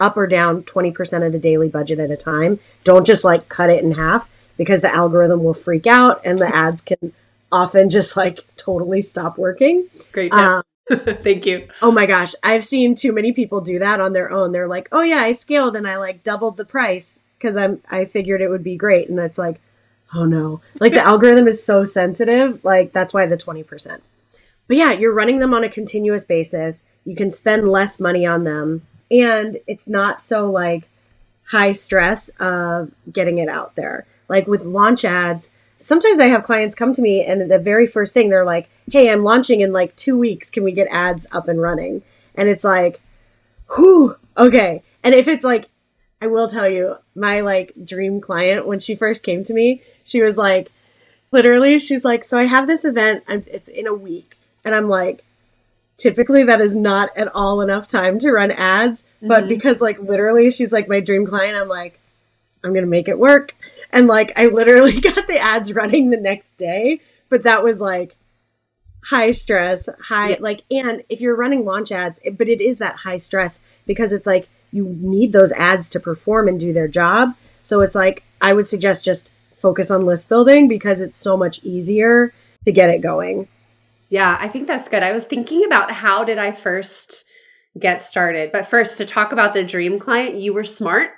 [0.00, 3.70] up or down 20% of the daily budget at a time don't just like cut
[3.70, 7.12] it in half because the algorithm will freak out and the ads can
[7.50, 9.88] often just like totally stop working.
[10.12, 10.40] Great job.
[10.40, 10.62] Um,
[10.98, 11.68] Thank you.
[11.82, 14.52] Oh my gosh, I've seen too many people do that on their own.
[14.52, 18.06] They're like, "Oh yeah, I scaled and I like doubled the price because I'm I
[18.06, 19.60] figured it would be great." And it's like,
[20.14, 24.00] "Oh no." Like the algorithm is so sensitive, like that's why the 20%.
[24.68, 26.84] But yeah, you're running them on a continuous basis.
[27.04, 30.88] You can spend less money on them and it's not so like
[31.50, 34.06] high stress of getting it out there.
[34.28, 35.50] Like with launch ads,
[35.80, 39.10] sometimes I have clients come to me and the very first thing they're like, "Hey,
[39.10, 40.50] I'm launching in like 2 weeks.
[40.50, 42.02] Can we get ads up and running?"
[42.34, 43.00] And it's like,
[43.74, 45.68] "Whew, okay." And if it's like
[46.20, 50.22] I will tell you, my like dream client when she first came to me, she
[50.22, 50.70] was like
[51.30, 54.37] literally she's like, "So I have this event it's in a week."
[54.68, 55.24] And I'm like,
[55.96, 59.48] typically that is not at all enough time to run ads, but mm-hmm.
[59.48, 61.98] because like literally she's like my dream client, I'm like
[62.62, 63.54] I'm to make it work.
[63.90, 68.16] And like, I literally got the ads running the next day, but that was like
[69.04, 70.36] high stress, high, yeah.
[70.40, 74.26] like, and if you're running launch ads, but it is that high stress because it's
[74.26, 77.34] like you need those ads to perform and do their job.
[77.62, 81.64] So it's like, I would suggest just focus on list building because it's so much
[81.64, 82.32] easier
[82.64, 83.48] to get it going.
[84.08, 85.02] Yeah, I think that's good.
[85.02, 87.26] I was thinking about how did I first
[87.78, 88.52] get started.
[88.52, 91.10] But first, to talk about the dream client, you were smart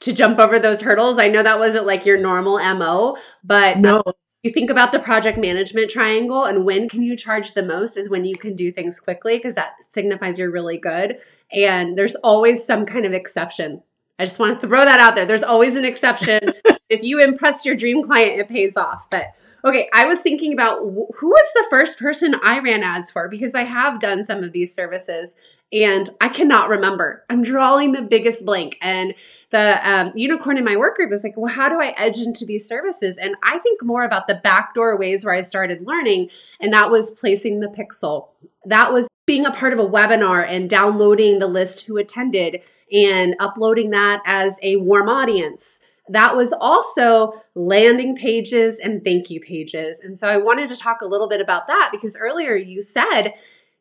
[0.00, 1.18] to jump over those hurdles.
[1.18, 4.02] I know that wasn't like your normal MO, but no.
[4.06, 4.12] Um,
[4.44, 8.08] you think about the project management triangle and when can you charge the most is
[8.08, 11.18] when you can do things quickly because that signifies you're really good.
[11.52, 13.82] And there's always some kind of exception.
[14.16, 15.26] I just want to throw that out there.
[15.26, 16.40] There's always an exception.
[16.88, 19.10] if you impress your dream client, it pays off.
[19.10, 19.26] But
[19.64, 23.54] Okay, I was thinking about who was the first person I ran ads for because
[23.54, 25.34] I have done some of these services
[25.72, 27.24] and I cannot remember.
[27.28, 28.78] I'm drawing the biggest blank.
[28.80, 29.14] And
[29.50, 32.46] the um, unicorn in my work group was like, well, how do I edge into
[32.46, 33.18] these services?
[33.18, 37.10] And I think more about the backdoor ways where I started learning, and that was
[37.10, 38.28] placing the pixel.
[38.64, 43.34] That was being a part of a webinar and downloading the list who attended and
[43.38, 50.00] uploading that as a warm audience that was also landing pages and thank you pages.
[50.00, 53.34] And so I wanted to talk a little bit about that because earlier you said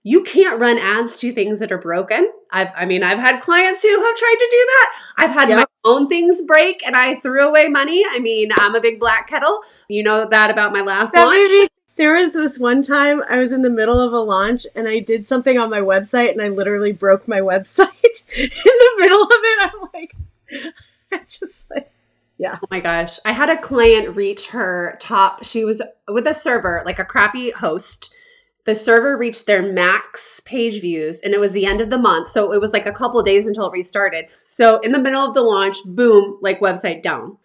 [0.03, 2.31] you can't run ads to things that are broken.
[2.51, 4.93] I've, I mean, I've had clients who have tried to do that.
[5.17, 5.57] I've had yep.
[5.57, 8.05] my own things break and I threw away money.
[8.09, 9.59] I mean, I'm a big black kettle.
[9.89, 11.69] You know that about my last that launch.
[11.97, 14.99] There was this one time I was in the middle of a launch and I
[14.99, 19.29] did something on my website and I literally broke my website in the middle of
[19.31, 19.59] it.
[19.61, 20.15] I'm like,
[21.11, 21.86] I just like,
[22.37, 22.57] yeah.
[22.61, 23.19] Oh my gosh.
[23.25, 25.43] I had a client reach her top.
[25.43, 28.13] She was with a server, like a crappy host.
[28.65, 32.29] The server reached their max page views and it was the end of the month.
[32.29, 34.25] So it was like a couple days until it restarted.
[34.45, 37.37] So in the middle of the launch, boom, like website down.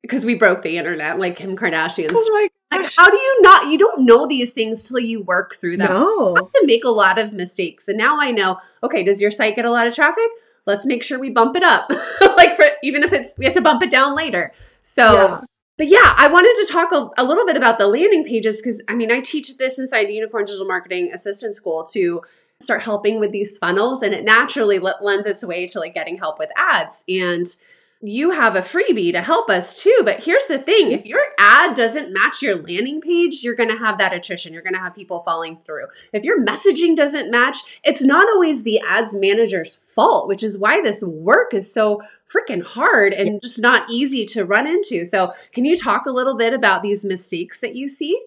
[0.00, 2.08] Because we broke the internet like Kim Kardashian.
[2.10, 2.48] Oh my
[2.78, 2.82] gosh.
[2.82, 3.66] Like, how do you not?
[3.68, 5.92] You don't know these things till you work through them.
[5.92, 6.36] No.
[6.36, 7.88] I have to make a lot of mistakes.
[7.88, 10.30] And now I know, okay, does your site get a lot of traffic?
[10.66, 11.90] Let's make sure we bump it up.
[12.36, 14.52] like for even if it's we have to bump it down later.
[14.82, 15.40] So yeah.
[15.78, 18.82] but yeah, I wanted to talk a, a little bit about the landing pages because
[18.88, 22.22] I mean I teach this inside the Unicorn Digital Marketing Assistant School to
[22.60, 26.38] start helping with these funnels and it naturally lends its way to like getting help
[26.38, 27.56] with ads and
[28.02, 30.02] you have a freebie to help us too.
[30.04, 33.76] But here's the thing if your ad doesn't match your landing page, you're going to
[33.76, 34.52] have that attrition.
[34.52, 35.86] You're going to have people falling through.
[36.12, 40.80] If your messaging doesn't match, it's not always the ads manager's fault, which is why
[40.80, 42.00] this work is so
[42.32, 45.04] freaking hard and just not easy to run into.
[45.04, 48.18] So, can you talk a little bit about these mistakes that you see?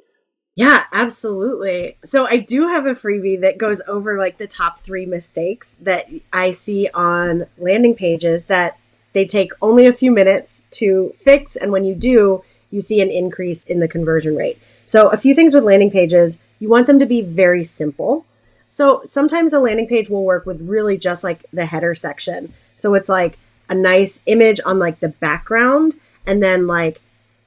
[0.56, 1.98] Yeah, absolutely.
[2.04, 6.06] So I do have a freebie that goes over like the top three mistakes that
[6.32, 8.78] I see on landing pages that
[9.13, 11.56] they take only a few minutes to fix.
[11.56, 14.60] And when you do, you see an increase in the conversion rate.
[14.86, 18.26] So, a few things with landing pages you want them to be very simple.
[18.69, 22.54] So, sometimes a landing page will work with really just like the header section.
[22.76, 23.38] So, it's like
[23.69, 25.95] a nice image on like the background
[26.26, 27.02] and then like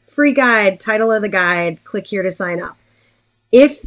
[0.06, 2.76] free guide, title of the guide, click here to sign up.
[3.52, 3.84] If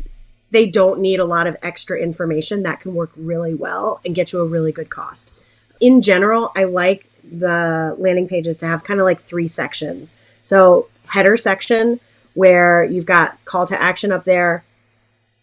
[0.51, 4.33] they don't need a lot of extra information, that can work really well and get
[4.33, 5.33] you a really good cost.
[5.79, 10.13] In general, I like the landing pages to have kind of like three sections.
[10.43, 11.99] So, header section
[12.33, 14.63] where you've got call to action up there.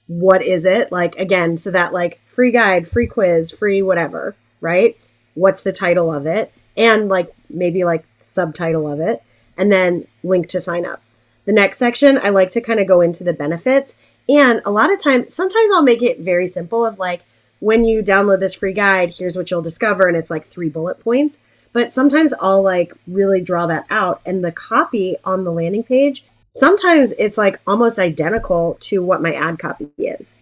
[0.07, 0.93] What is it?
[0.93, 4.97] Like, again, so that like free guide, free quiz, free whatever, right?
[5.35, 6.53] What's the title of it?
[6.77, 9.23] And like maybe like subtitle of it,
[9.57, 11.03] and then link to sign up.
[11.45, 13.97] The next section, I like to kind of go into the benefits.
[14.29, 17.23] And a lot of times, sometimes I'll make it very simple of like,
[17.61, 20.09] when you download this free guide, here's what you'll discover.
[20.09, 21.39] And it's like three bullet points.
[21.77, 24.23] But sometimes I'll like really draw that out.
[24.25, 29.35] And the copy on the landing page, sometimes it's like almost identical to what my
[29.35, 30.37] ad copy is.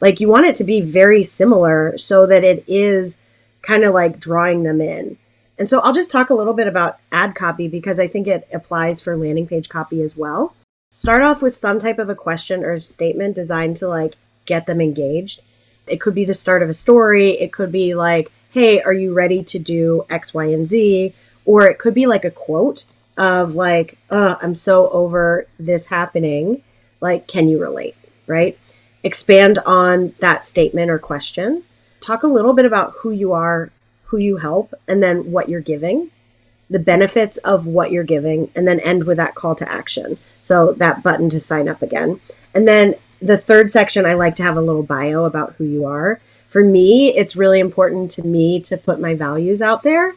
[0.00, 3.18] Like you want it to be very similar so that it is
[3.62, 5.18] kind of like drawing them in.
[5.58, 8.46] And so I'll just talk a little bit about ad copy because I think it
[8.54, 10.54] applies for landing page copy as well.
[10.92, 14.80] Start off with some type of a question or statement designed to like get them
[14.80, 15.42] engaged.
[15.88, 19.12] It could be the start of a story, it could be like hey, are you
[19.12, 21.12] ready to do X, Y, and Z?
[21.44, 22.86] Or it could be like a quote
[23.18, 26.62] of like, uh, I'm so over this happening.
[27.02, 27.96] Like, can you relate?
[28.26, 28.58] Right?
[29.02, 31.64] Expand on that statement or question.
[32.00, 33.70] Talk a little bit about who you are,
[34.04, 36.10] who you help, and then what you're giving,
[36.70, 40.16] the benefits of what you're giving, and then end with that call to action.
[40.40, 42.20] So that button to sign up again.
[42.54, 45.84] And then the third section, I like to have a little bio about who you
[45.84, 50.14] are for me, it's really important to me to put my values out there.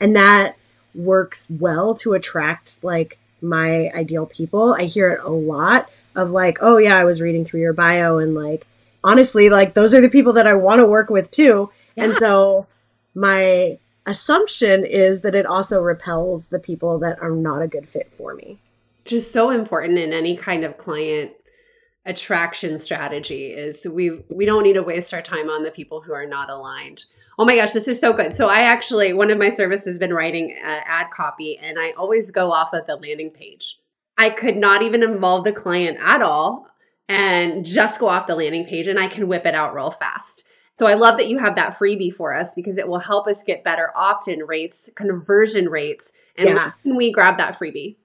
[0.00, 0.56] And that
[0.94, 4.74] works well to attract like my ideal people.
[4.74, 8.18] I hear it a lot of like, oh, yeah, I was reading through your bio.
[8.18, 8.66] And like,
[9.02, 11.70] honestly, like those are the people that I want to work with too.
[11.96, 12.04] Yeah.
[12.04, 12.66] And so
[13.14, 18.12] my assumption is that it also repels the people that are not a good fit
[18.16, 18.58] for me.
[19.04, 21.32] Just so important in any kind of client
[22.04, 26.12] attraction strategy is we we don't need to waste our time on the people who
[26.12, 27.04] are not aligned.
[27.38, 28.34] Oh my gosh, this is so good.
[28.34, 31.92] So I actually one of my services has been writing uh, ad copy and I
[31.92, 33.78] always go off of the landing page.
[34.18, 36.66] I could not even involve the client at all
[37.08, 40.46] and just go off the landing page and I can whip it out real fast.
[40.78, 43.44] So I love that you have that freebie for us because it will help us
[43.44, 46.72] get better opt-in rates, conversion rates, and yeah.
[46.82, 47.96] when we grab that freebie.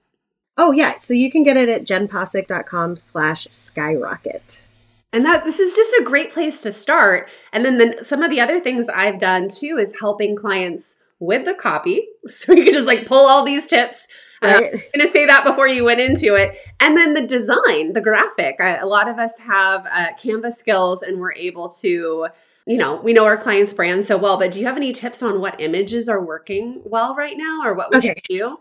[0.58, 4.64] Oh yeah, so you can get it at jennpossick.com slash skyrocket.
[5.12, 7.30] And that this is just a great place to start.
[7.52, 11.44] And then the, some of the other things I've done too is helping clients with
[11.44, 12.08] the copy.
[12.28, 14.06] So you can just like pull all these tips.
[14.42, 14.54] Uh, right.
[14.62, 16.58] Uh, I'm going to say that before you went into it.
[16.78, 18.56] And then the design, the graphic.
[18.60, 22.28] I, a lot of us have uh, Canva skills and we're able to,
[22.66, 25.22] you know, we know our clients' brand so well, but do you have any tips
[25.22, 28.08] on what images are working well right now or what we okay.
[28.08, 28.58] should do?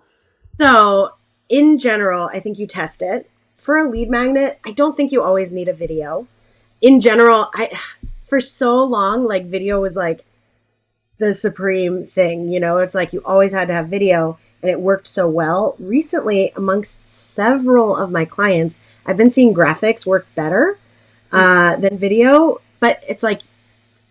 [0.57, 1.10] So
[1.49, 3.29] in general, I think you test it.
[3.57, 6.27] For a lead magnet, I don't think you always need a video.
[6.81, 7.79] In general, I
[8.25, 10.25] for so long like video was like
[11.17, 14.79] the supreme thing, you know, it's like you always had to have video and it
[14.79, 15.75] worked so well.
[15.79, 20.77] Recently, amongst several of my clients, I've been seeing graphics work better
[21.31, 23.41] uh, than video, but it's like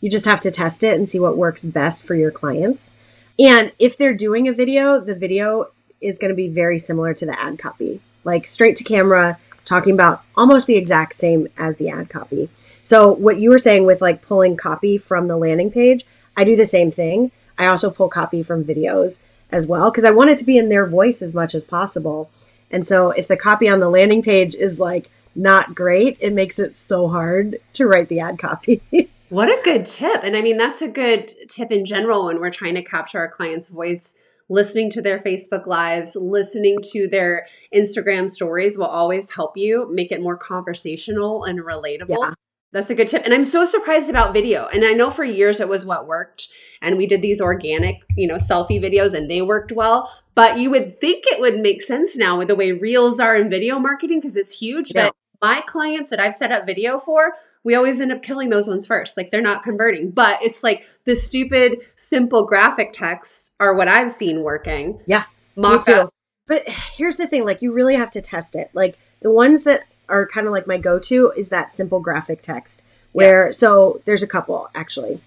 [0.00, 2.92] you just have to test it and see what works best for your clients.
[3.38, 5.68] And if they're doing a video, the video
[6.00, 9.92] is going to be very similar to the ad copy, like straight to camera, talking
[9.92, 12.48] about almost the exact same as the ad copy.
[12.82, 16.06] So, what you were saying with like pulling copy from the landing page,
[16.36, 17.32] I do the same thing.
[17.58, 19.20] I also pull copy from videos
[19.50, 22.30] as well because I want it to be in their voice as much as possible.
[22.70, 26.58] And so, if the copy on the landing page is like not great, it makes
[26.58, 28.80] it so hard to write the ad copy.
[29.28, 30.22] what a good tip.
[30.22, 33.28] And I mean, that's a good tip in general when we're trying to capture our
[33.28, 34.14] client's voice
[34.48, 40.12] listening to their Facebook lives, listening to their Instagram stories will always help you make
[40.12, 42.18] it more conversational and relatable.
[42.20, 42.32] Yeah.
[42.72, 43.24] That's a good tip.
[43.24, 44.66] And I'm so surprised about video.
[44.66, 46.48] And I know for years it was what worked.
[46.82, 50.12] And we did these organic, you know, selfie videos and they worked well.
[50.34, 53.48] But you would think it would make sense now with the way reels are in
[53.48, 54.92] video marketing because it's huge.
[54.94, 55.06] Yeah.
[55.06, 57.32] But my clients that I've set up video for,
[57.66, 59.16] we always end up killing those ones first.
[59.16, 60.12] Like they're not converting.
[60.12, 65.00] But it's like the stupid, simple graphic texts are what I've seen working.
[65.04, 65.24] Yeah.
[65.56, 66.14] Mock up.
[66.46, 68.70] But here's the thing like you really have to test it.
[68.72, 72.84] Like the ones that are kind of like my go-to is that simple graphic text
[73.10, 73.50] where yeah.
[73.50, 75.20] so there's a couple actually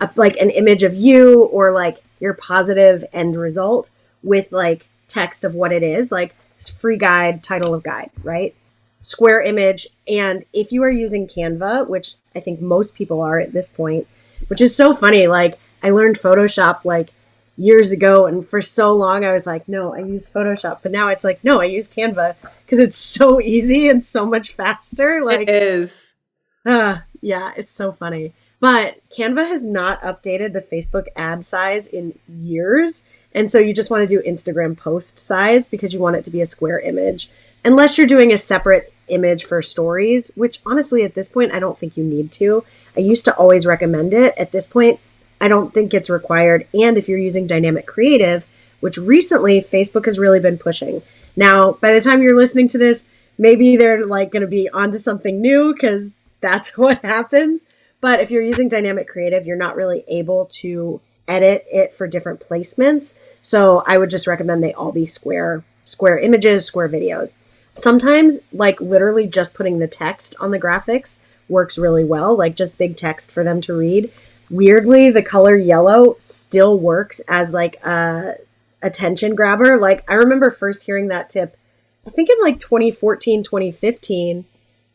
[0.00, 3.90] a, like an image of you or like your positive end result
[4.22, 6.34] with like text of what it is like
[6.80, 8.54] free guide title of guide right
[9.04, 9.86] square image.
[10.08, 14.06] And if you are using canva which i think most people are at this point
[14.48, 17.10] which is so funny like i learned photoshop like
[17.56, 20.78] years ago and for so long i was like no i use photoshop.
[20.82, 22.34] But now it's like no i use canva
[22.64, 26.14] because it's so easy and so much faster like it is.
[26.66, 28.32] uh, yeah it's so funny.
[28.60, 33.90] But canva has not updated the facebook ad size in years and so you just
[33.90, 37.30] want to do instagram post size because you want it to be a square image.
[37.66, 41.78] Unless you're doing a separate image for stories which honestly at this point i don't
[41.78, 42.64] think you need to
[42.96, 44.98] i used to always recommend it at this point
[45.44, 46.66] I don't think it's required.
[46.72, 48.46] And if you're using dynamic creative,
[48.80, 51.02] which recently Facebook has really been pushing.
[51.36, 54.96] Now, by the time you're listening to this, maybe they're like going to be onto
[54.96, 57.66] something new because that's what happens.
[58.00, 62.40] But if you're using dynamic creative, you're not really able to edit it for different
[62.40, 63.14] placements.
[63.42, 67.36] So I would just recommend they all be square, square images, square videos.
[67.74, 72.78] Sometimes, like literally just putting the text on the graphics works really well, like just
[72.78, 74.12] big text for them to read.
[74.50, 78.36] Weirdly the color yellow still works as like a
[78.82, 79.78] attention grabber.
[79.78, 81.56] Like i remember first hearing that tip
[82.06, 84.44] i think in like 2014 2015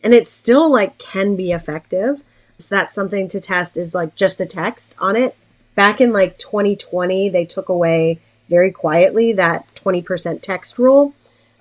[0.04, 2.22] and it still like can be effective.
[2.58, 5.36] So that's something to test is like just the text on it.
[5.76, 11.14] Back in like 2020 they took away very quietly that 20% text rule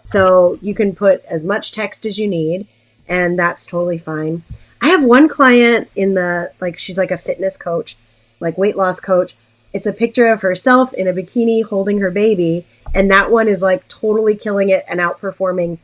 [0.09, 2.67] so you can put as much text as you need
[3.09, 4.43] and that's totally fine
[4.81, 7.97] I have one client in the like she's like a fitness coach,
[8.41, 9.37] like weight loss coach.
[9.73, 13.63] It's a picture of herself in a bikini holding her baby, and that one is
[13.63, 15.79] like totally killing it and outperforming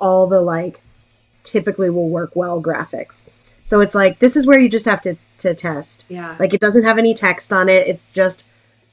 [0.00, 0.80] all the like
[1.44, 3.26] typically will work well graphics.
[3.64, 6.04] So it's like this is where you just have to to test.
[6.08, 6.36] Yeah.
[6.38, 7.86] Like it doesn't have any text on it.
[7.86, 8.44] It's just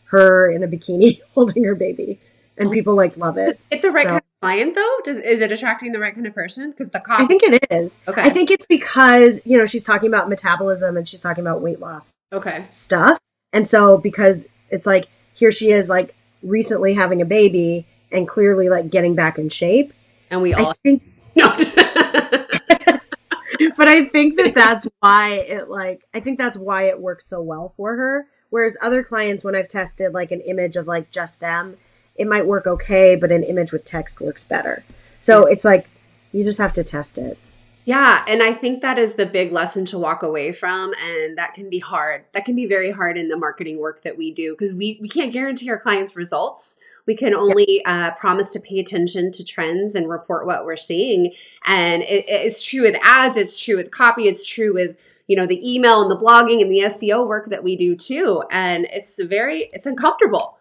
[0.05, 2.19] her in a bikini holding her baby.
[2.57, 3.57] And people like love it.
[3.71, 4.09] The right so.
[4.09, 4.97] kind client though?
[5.03, 6.71] Does is it attracting the right kind of person?
[6.71, 7.99] Because the copy- I think it is.
[8.07, 8.21] Okay.
[8.21, 11.79] I think it's because you know she's talking about metabolism and she's talking about weight
[11.79, 12.19] loss.
[12.33, 12.65] Okay.
[12.69, 13.19] Stuff,
[13.53, 18.69] and so because it's like here she is like recently having a baby and clearly
[18.69, 19.93] like getting back in shape.
[20.29, 21.03] And we all I think.
[23.77, 27.41] but I think that that's why it like I think that's why it works so
[27.41, 28.27] well for her.
[28.49, 31.77] Whereas other clients, when I've tested like an image of like just them
[32.19, 34.83] it might work okay, but an image with text works better.
[35.19, 35.89] So it's like
[36.33, 37.39] you just have to test it.
[37.85, 41.55] Yeah, and I think that is the big lesson to walk away from and that
[41.55, 42.25] can be hard.
[42.33, 45.07] That can be very hard in the marketing work that we do because we we
[45.07, 46.77] can't guarantee our clients results.
[47.07, 51.33] We can only uh, promise to pay attention to trends and report what we're seeing.
[51.65, 55.47] And it, it's true with ads, it's true with copy, it's true with you know
[55.47, 58.43] the email and the blogging and the SEO work that we do too.
[58.51, 60.59] And it's very it's uncomfortable.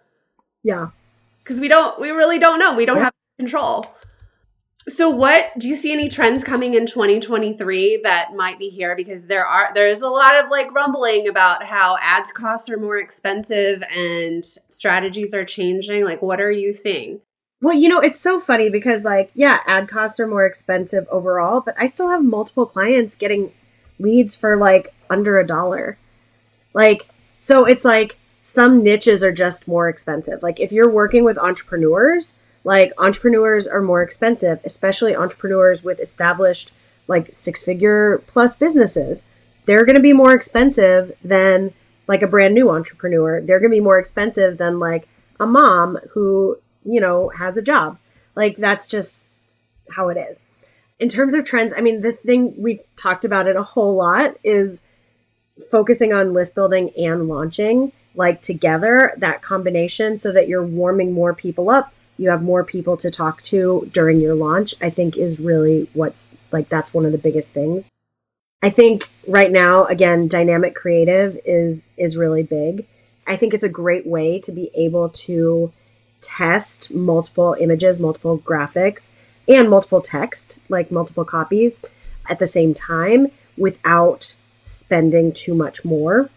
[0.63, 0.91] Yeah
[1.49, 2.75] because we don't we really don't know.
[2.75, 3.87] We don't have control.
[4.87, 8.95] So what do you see any trends coming in 2023 that might be here?
[8.95, 12.99] Because there are there's a lot of like rumbling about how ads costs are more
[12.99, 16.05] expensive and strategies are changing.
[16.05, 17.23] Like what are you seeing?
[17.63, 21.61] Well you know it's so funny because like yeah ad costs are more expensive overall
[21.61, 23.53] but i still have multiple clients getting
[23.99, 25.99] leads for like under a dollar.
[26.75, 27.09] Like
[27.41, 28.19] so it's like
[28.49, 30.43] some niches are just more expensive.
[30.43, 36.73] Like if you're working with entrepreneurs, like entrepreneurs are more expensive, especially entrepreneurs with established
[37.09, 39.25] like six figure plus businesses.
[39.67, 41.75] They're going to be more expensive than
[42.07, 43.43] like a brand new entrepreneur.
[43.43, 45.07] They're going to be more expensive than like
[45.39, 47.99] a mom who, you know, has a job.
[48.35, 49.21] Like that's just
[49.91, 50.49] how it is.
[50.99, 54.39] In terms of trends, I mean, the thing we talked about it a whole lot
[54.43, 54.81] is
[55.71, 61.33] focusing on list building and launching like together, that combination, so that you're warming more
[61.33, 61.95] people up.
[62.19, 66.33] You have more people to talk to during your launch, I think is really what's
[66.51, 67.91] like that's one of the biggest things.
[68.61, 72.87] I think right now, again, dynamic creative is is really big.
[73.25, 75.73] I think it's a great way to be able to
[76.21, 79.13] test multiple images, multiple graphics,
[79.47, 81.85] and multiple text, like multiple copies
[82.29, 86.31] at the same time without spending too much more.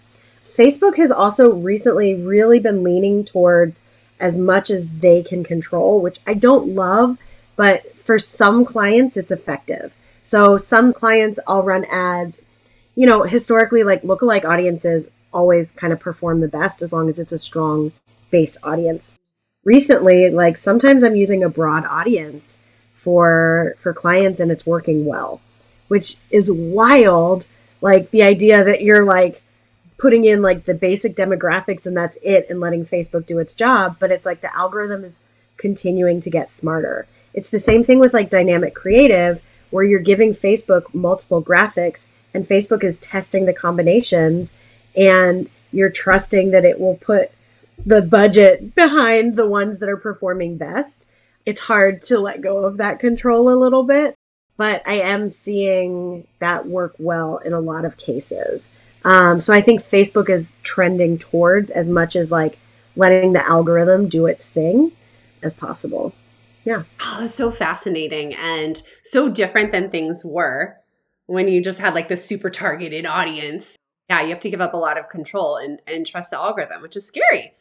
[0.55, 3.83] Facebook has also recently really been leaning towards
[4.19, 7.17] as much as they can control, which I don't love,
[7.55, 9.93] but for some clients, it's effective.
[10.23, 12.41] So some clients, I'll run ads.
[12.95, 17.19] You know, historically, like lookalike audiences always kind of perform the best as long as
[17.19, 17.91] it's a strong
[18.29, 19.17] base audience.
[19.63, 22.59] Recently, like sometimes I'm using a broad audience
[22.93, 25.41] for for clients and it's working well,
[25.87, 27.47] which is wild.
[27.79, 29.41] Like the idea that you're like
[30.01, 33.97] putting in like the basic demographics and that's it and letting Facebook do its job,
[33.99, 35.19] but it's like the algorithm is
[35.57, 37.05] continuing to get smarter.
[37.35, 42.47] It's the same thing with like dynamic creative where you're giving Facebook multiple graphics and
[42.47, 44.55] Facebook is testing the combinations
[44.95, 47.29] and you're trusting that it will put
[47.85, 51.05] the budget behind the ones that are performing best.
[51.45, 54.15] It's hard to let go of that control a little bit,
[54.57, 58.71] but I am seeing that work well in a lot of cases.
[59.03, 62.59] Um, so I think Facebook is trending towards as much as like
[62.95, 64.91] letting the algorithm do its thing
[65.41, 66.13] as possible.
[66.63, 66.83] Yeah.
[66.99, 70.77] Oh, that's so fascinating and so different than things were
[71.25, 73.75] when you just had like the super targeted audience.
[74.09, 76.81] Yeah, you have to give up a lot of control and, and trust the algorithm,
[76.81, 77.53] which is scary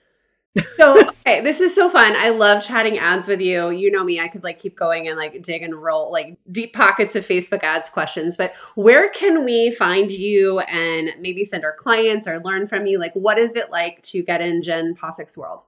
[0.76, 2.14] so okay, this is so fun.
[2.16, 3.70] I love chatting ads with you.
[3.70, 6.72] You know me, I could like keep going and like dig and roll like deep
[6.72, 8.36] pockets of Facebook ads questions.
[8.36, 12.98] But where can we find you and maybe send our clients or learn from you?
[12.98, 15.62] Like, what is it like to get in Jenn Possick's world?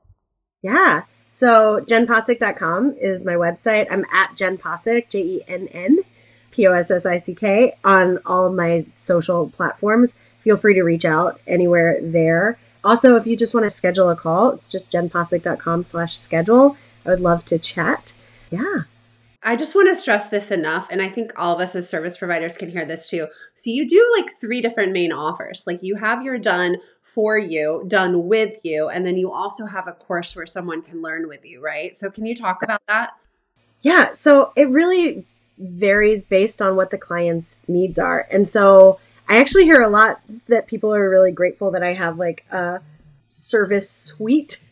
[0.62, 1.02] Yeah.
[1.30, 3.86] So jennpossick.com is my website.
[3.90, 5.98] I'm at Jenn Possick, J E N N
[6.50, 10.16] P O S S I C K on all my social platforms.
[10.40, 12.58] Feel free to reach out anywhere there.
[12.84, 16.76] Also, if you just want to schedule a call, it's just jennpossick.com slash schedule.
[17.06, 18.14] I would love to chat.
[18.50, 18.82] Yeah.
[19.44, 22.16] I just want to stress this enough, and I think all of us as service
[22.16, 23.26] providers can hear this too.
[23.56, 25.64] So, you do like three different main offers.
[25.66, 29.88] Like, you have your done for you, done with you, and then you also have
[29.88, 31.98] a course where someone can learn with you, right?
[31.98, 33.14] So, can you talk about that?
[33.80, 34.12] Yeah.
[34.12, 35.26] So, it really
[35.58, 38.28] varies based on what the client's needs are.
[38.30, 39.00] And so,
[39.32, 42.80] I actually hear a lot that people are really grateful that I have like a
[43.30, 44.62] service suite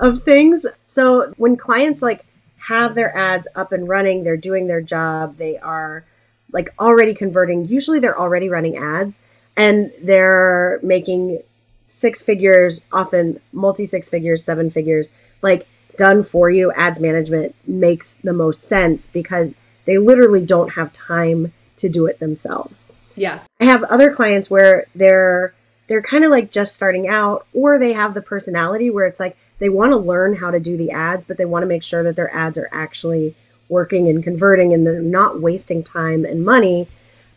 [0.00, 0.64] of things.
[0.86, 2.24] So when clients like
[2.56, 6.06] have their ads up and running, they're doing their job, they are
[6.50, 7.66] like already converting.
[7.66, 9.22] Usually they're already running ads
[9.54, 11.42] and they're making
[11.86, 15.12] six figures, often multi six figures, seven figures,
[15.42, 20.90] like done for you ads management makes the most sense because they literally don't have
[20.94, 22.90] time to do it themselves.
[23.16, 23.40] Yeah.
[23.60, 25.54] I have other clients where they're
[25.88, 29.36] they're kind of like just starting out or they have the personality where it's like
[29.58, 32.02] they want to learn how to do the ads, but they want to make sure
[32.02, 33.34] that their ads are actually
[33.68, 36.88] working and converting and they're not wasting time and money.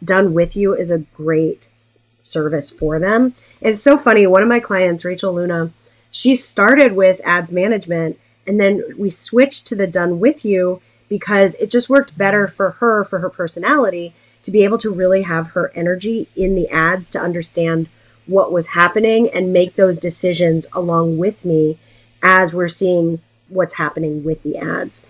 [0.04, 1.64] Done with you is a great
[2.24, 3.36] service for them.
[3.62, 4.28] And it's so funny.
[4.28, 5.72] One of my clients, Rachel Luna,
[6.12, 11.56] she started with ads management and then we switched to the done with you because
[11.56, 14.14] it just worked better for her, for her personality
[14.50, 17.88] to be able to really have her energy in the ads to understand
[18.26, 21.78] what was happening and make those decisions along with me
[22.24, 25.06] as we're seeing what's happening with the ads.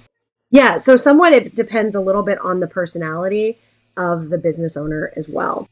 [0.51, 3.57] Yeah, so somewhat it depends a little bit on the personality
[3.95, 5.69] of the business owner as well.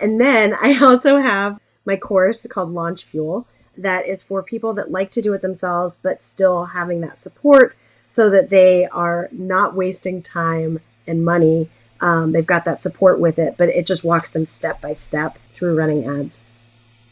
[0.00, 3.46] And then I also have my course called Launch Fuel
[3.78, 7.76] that is for people that like to do it themselves but still having that support
[8.08, 11.70] so that they are not wasting time and money
[12.00, 15.38] um, they've got that support with it, but it just walks them step by step
[15.52, 16.42] through running ads.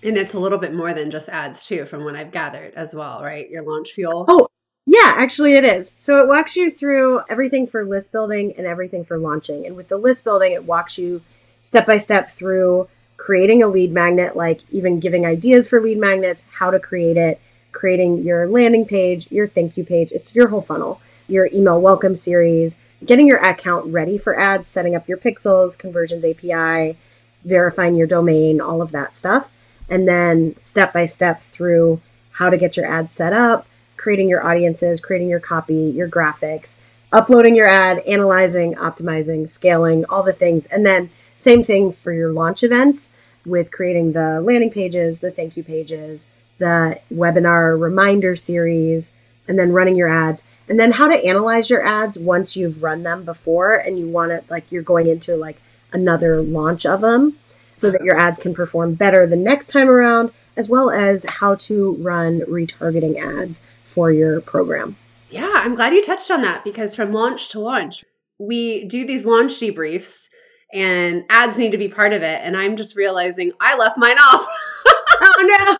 [0.02, 2.94] And it's a little bit more than just ads, too, from what I've gathered as
[2.94, 3.48] well, right?
[3.48, 4.24] Your launch fuel.
[4.28, 4.48] Oh,
[4.84, 5.92] yeah, actually, it is.
[5.98, 9.64] So it walks you through everything for list building and everything for launching.
[9.64, 11.22] And with the list building, it walks you
[11.62, 16.46] step by step through creating a lead magnet, like even giving ideas for lead magnets,
[16.52, 20.10] how to create it, creating your landing page, your thank you page.
[20.10, 24.94] It's your whole funnel, your email welcome series, getting your account ready for ads, setting
[24.94, 26.96] up your pixels, conversions API,
[27.44, 29.50] verifying your domain, all of that stuff.
[29.88, 32.00] And then step by step through
[32.32, 36.76] how to get your ads set up, creating your audiences, creating your copy, your graphics,
[37.12, 40.66] uploading your ad, analyzing, optimizing, scaling, all the things.
[40.66, 43.12] And then same thing for your launch events
[43.44, 46.28] with creating the landing pages, the thank you pages,
[46.58, 49.12] the webinar reminder series,
[49.48, 53.02] and then running your ads and then how to analyze your ads once you've run
[53.02, 55.60] them before and you want it like you're going into like
[55.92, 57.36] another launch of them
[57.76, 61.54] so that your ads can perform better the next time around as well as how
[61.54, 64.96] to run retargeting ads for your program.
[65.30, 68.04] Yeah, I'm glad you touched on that because from launch to launch,
[68.38, 70.26] we do these launch debriefs
[70.72, 72.40] and ads need to be part of it.
[72.42, 74.46] And I'm just realizing I left mine off.
[75.22, 75.76] oh no.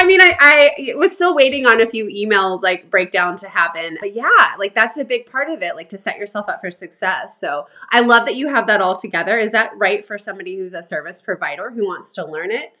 [0.00, 3.98] I mean, I, I was still waiting on a few emails like breakdown to happen.
[4.00, 6.70] But yeah, like that's a big part of it, like to set yourself up for
[6.70, 7.38] success.
[7.38, 9.36] So I love that you have that all together.
[9.36, 12.72] Is that right for somebody who's a service provider who wants to learn it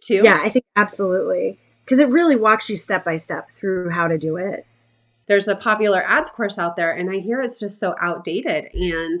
[0.00, 0.20] too?
[0.22, 1.58] Yeah, I think absolutely.
[1.84, 4.64] Because it really walks you step by step through how to do it.
[5.26, 8.70] There's a popular ads course out there, and I hear it's just so outdated.
[8.72, 9.20] And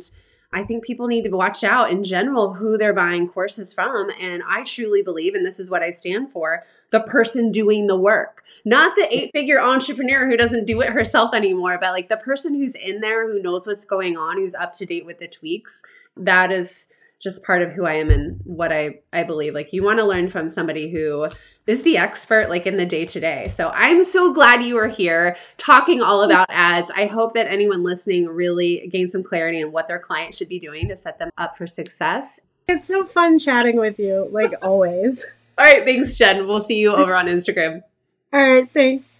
[0.50, 4.10] I think people need to watch out in general who they're buying courses from.
[4.18, 7.98] And I truly believe, and this is what I stand for the person doing the
[7.98, 12.16] work, not the eight figure entrepreneur who doesn't do it herself anymore, but like the
[12.16, 15.28] person who's in there, who knows what's going on, who's up to date with the
[15.28, 15.82] tweaks.
[16.16, 16.88] That is
[17.20, 19.52] just part of who I am and what I, I believe.
[19.52, 21.28] Like you want to learn from somebody who
[21.68, 23.52] is the expert like in the day to day.
[23.54, 26.90] So I'm so glad you are here talking all about ads.
[26.96, 30.58] I hope that anyone listening really gains some clarity on what their client should be
[30.58, 32.40] doing to set them up for success.
[32.68, 35.26] It's so fun chatting with you, like always.
[35.58, 36.46] all right, thanks, Jenn.
[36.46, 37.82] We'll see you over on Instagram.
[38.32, 39.16] All right, thanks.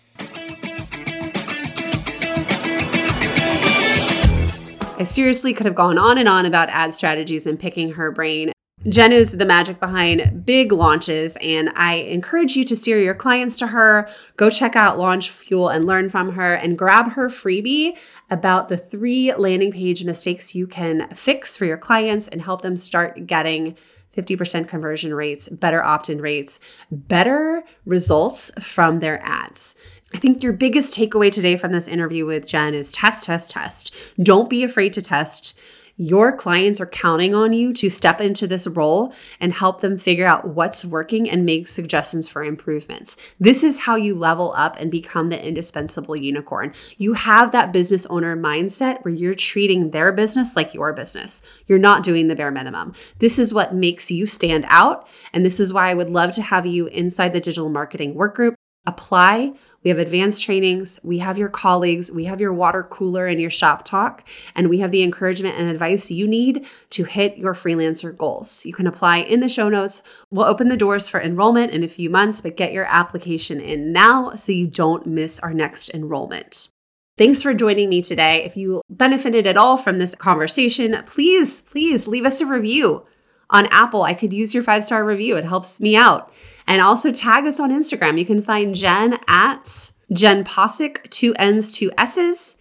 [5.01, 8.53] I seriously could have gone on and on about ad strategies and picking her brain.
[8.87, 13.59] Jenn is the magic behind big launches, and I encourage you to steer your clients
[13.59, 14.09] to her.
[14.37, 17.99] Go check out Launch Fuel and learn from her, and grab her freebie
[18.31, 22.77] about the three landing page mistakes you can fix for your clients and help them
[22.77, 23.77] start getting
[24.17, 26.61] 50% conversion rates, better opt in rates,
[26.91, 29.75] better results from their ads.
[30.15, 33.95] I think your biggest takeaway today from this interview with Jenn is test, test, test.
[34.23, 35.59] Don't be afraid to test.
[36.01, 40.27] Your clients are counting on you to step into this role and help them figure
[40.27, 43.17] out what's working and make suggestions for improvements.
[43.41, 46.73] This is how you level up and become the indispensable unicorn.
[46.99, 51.43] You have that business owner mindset where you're treating their business like your business.
[51.67, 52.95] You're not doing the bare minimum.
[53.19, 55.09] This is what makes you stand out.
[55.33, 58.37] And this is why I would love to have you inside the digital marketing work
[58.37, 58.55] group.
[58.89, 59.53] apply.
[59.89, 61.01] We have advanced trainings.
[61.03, 62.13] We have your colleagues.
[62.13, 64.23] We have your water cooler and your shop talk.
[64.55, 68.67] And we have the encouragement and advice you need to hit your freelancer goals.
[68.67, 70.03] You can apply in the show notes.
[70.31, 73.91] We'll open the doors for enrollment in a few months, but get your application in
[73.91, 76.69] now so you don't miss our next enrollment.
[77.17, 78.45] Thanks for joining me today.
[78.45, 83.07] If you benefited at all from this conversation, please, please leave us a review
[83.51, 85.37] on Apple, I could use your five star review.
[85.37, 86.33] It helps me out.
[86.69, 88.19] And also tag us on Instagram.
[88.19, 92.57] You can find Jenn at Jenn Possick, two N's, two S's.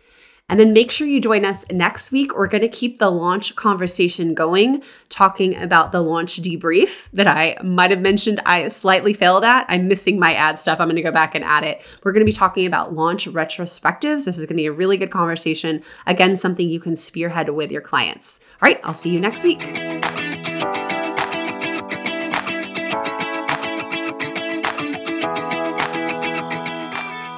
[0.50, 2.34] And then make sure you join us next week.
[2.34, 7.58] We're going to keep the launch conversation going, talking about the launch debrief that I
[7.62, 9.66] might have mentioned I slightly failed at.
[9.68, 10.80] I'm missing my ad stuff.
[10.80, 11.82] I'm going to go back and add it.
[12.02, 14.24] We're going to be talking about launch retrospectives.
[14.24, 15.84] This is going to be a really good conversation.
[16.06, 18.40] Again, something you can spearhead with your clients.
[18.62, 19.60] All right, I'll see you next week.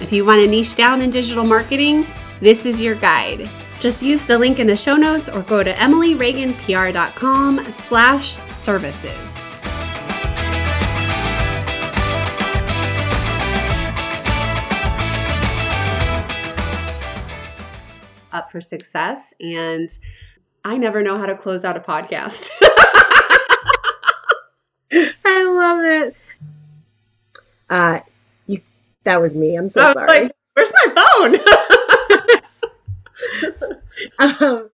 [0.00, 2.06] If you want to niche down in digital marketing,
[2.40, 3.48] this is your guide.
[3.80, 9.12] Just use the link in the show notes or go to emilyreaganpr.com slash services.
[18.32, 19.90] Up for success and
[20.64, 22.50] I never know how to close out a podcast.
[24.92, 26.16] I love it.
[27.68, 28.00] Uh,
[29.04, 29.56] that was me.
[29.56, 30.06] I'm so sorry.
[30.06, 31.36] Like, Where's my phone?
[34.18, 34.68] um,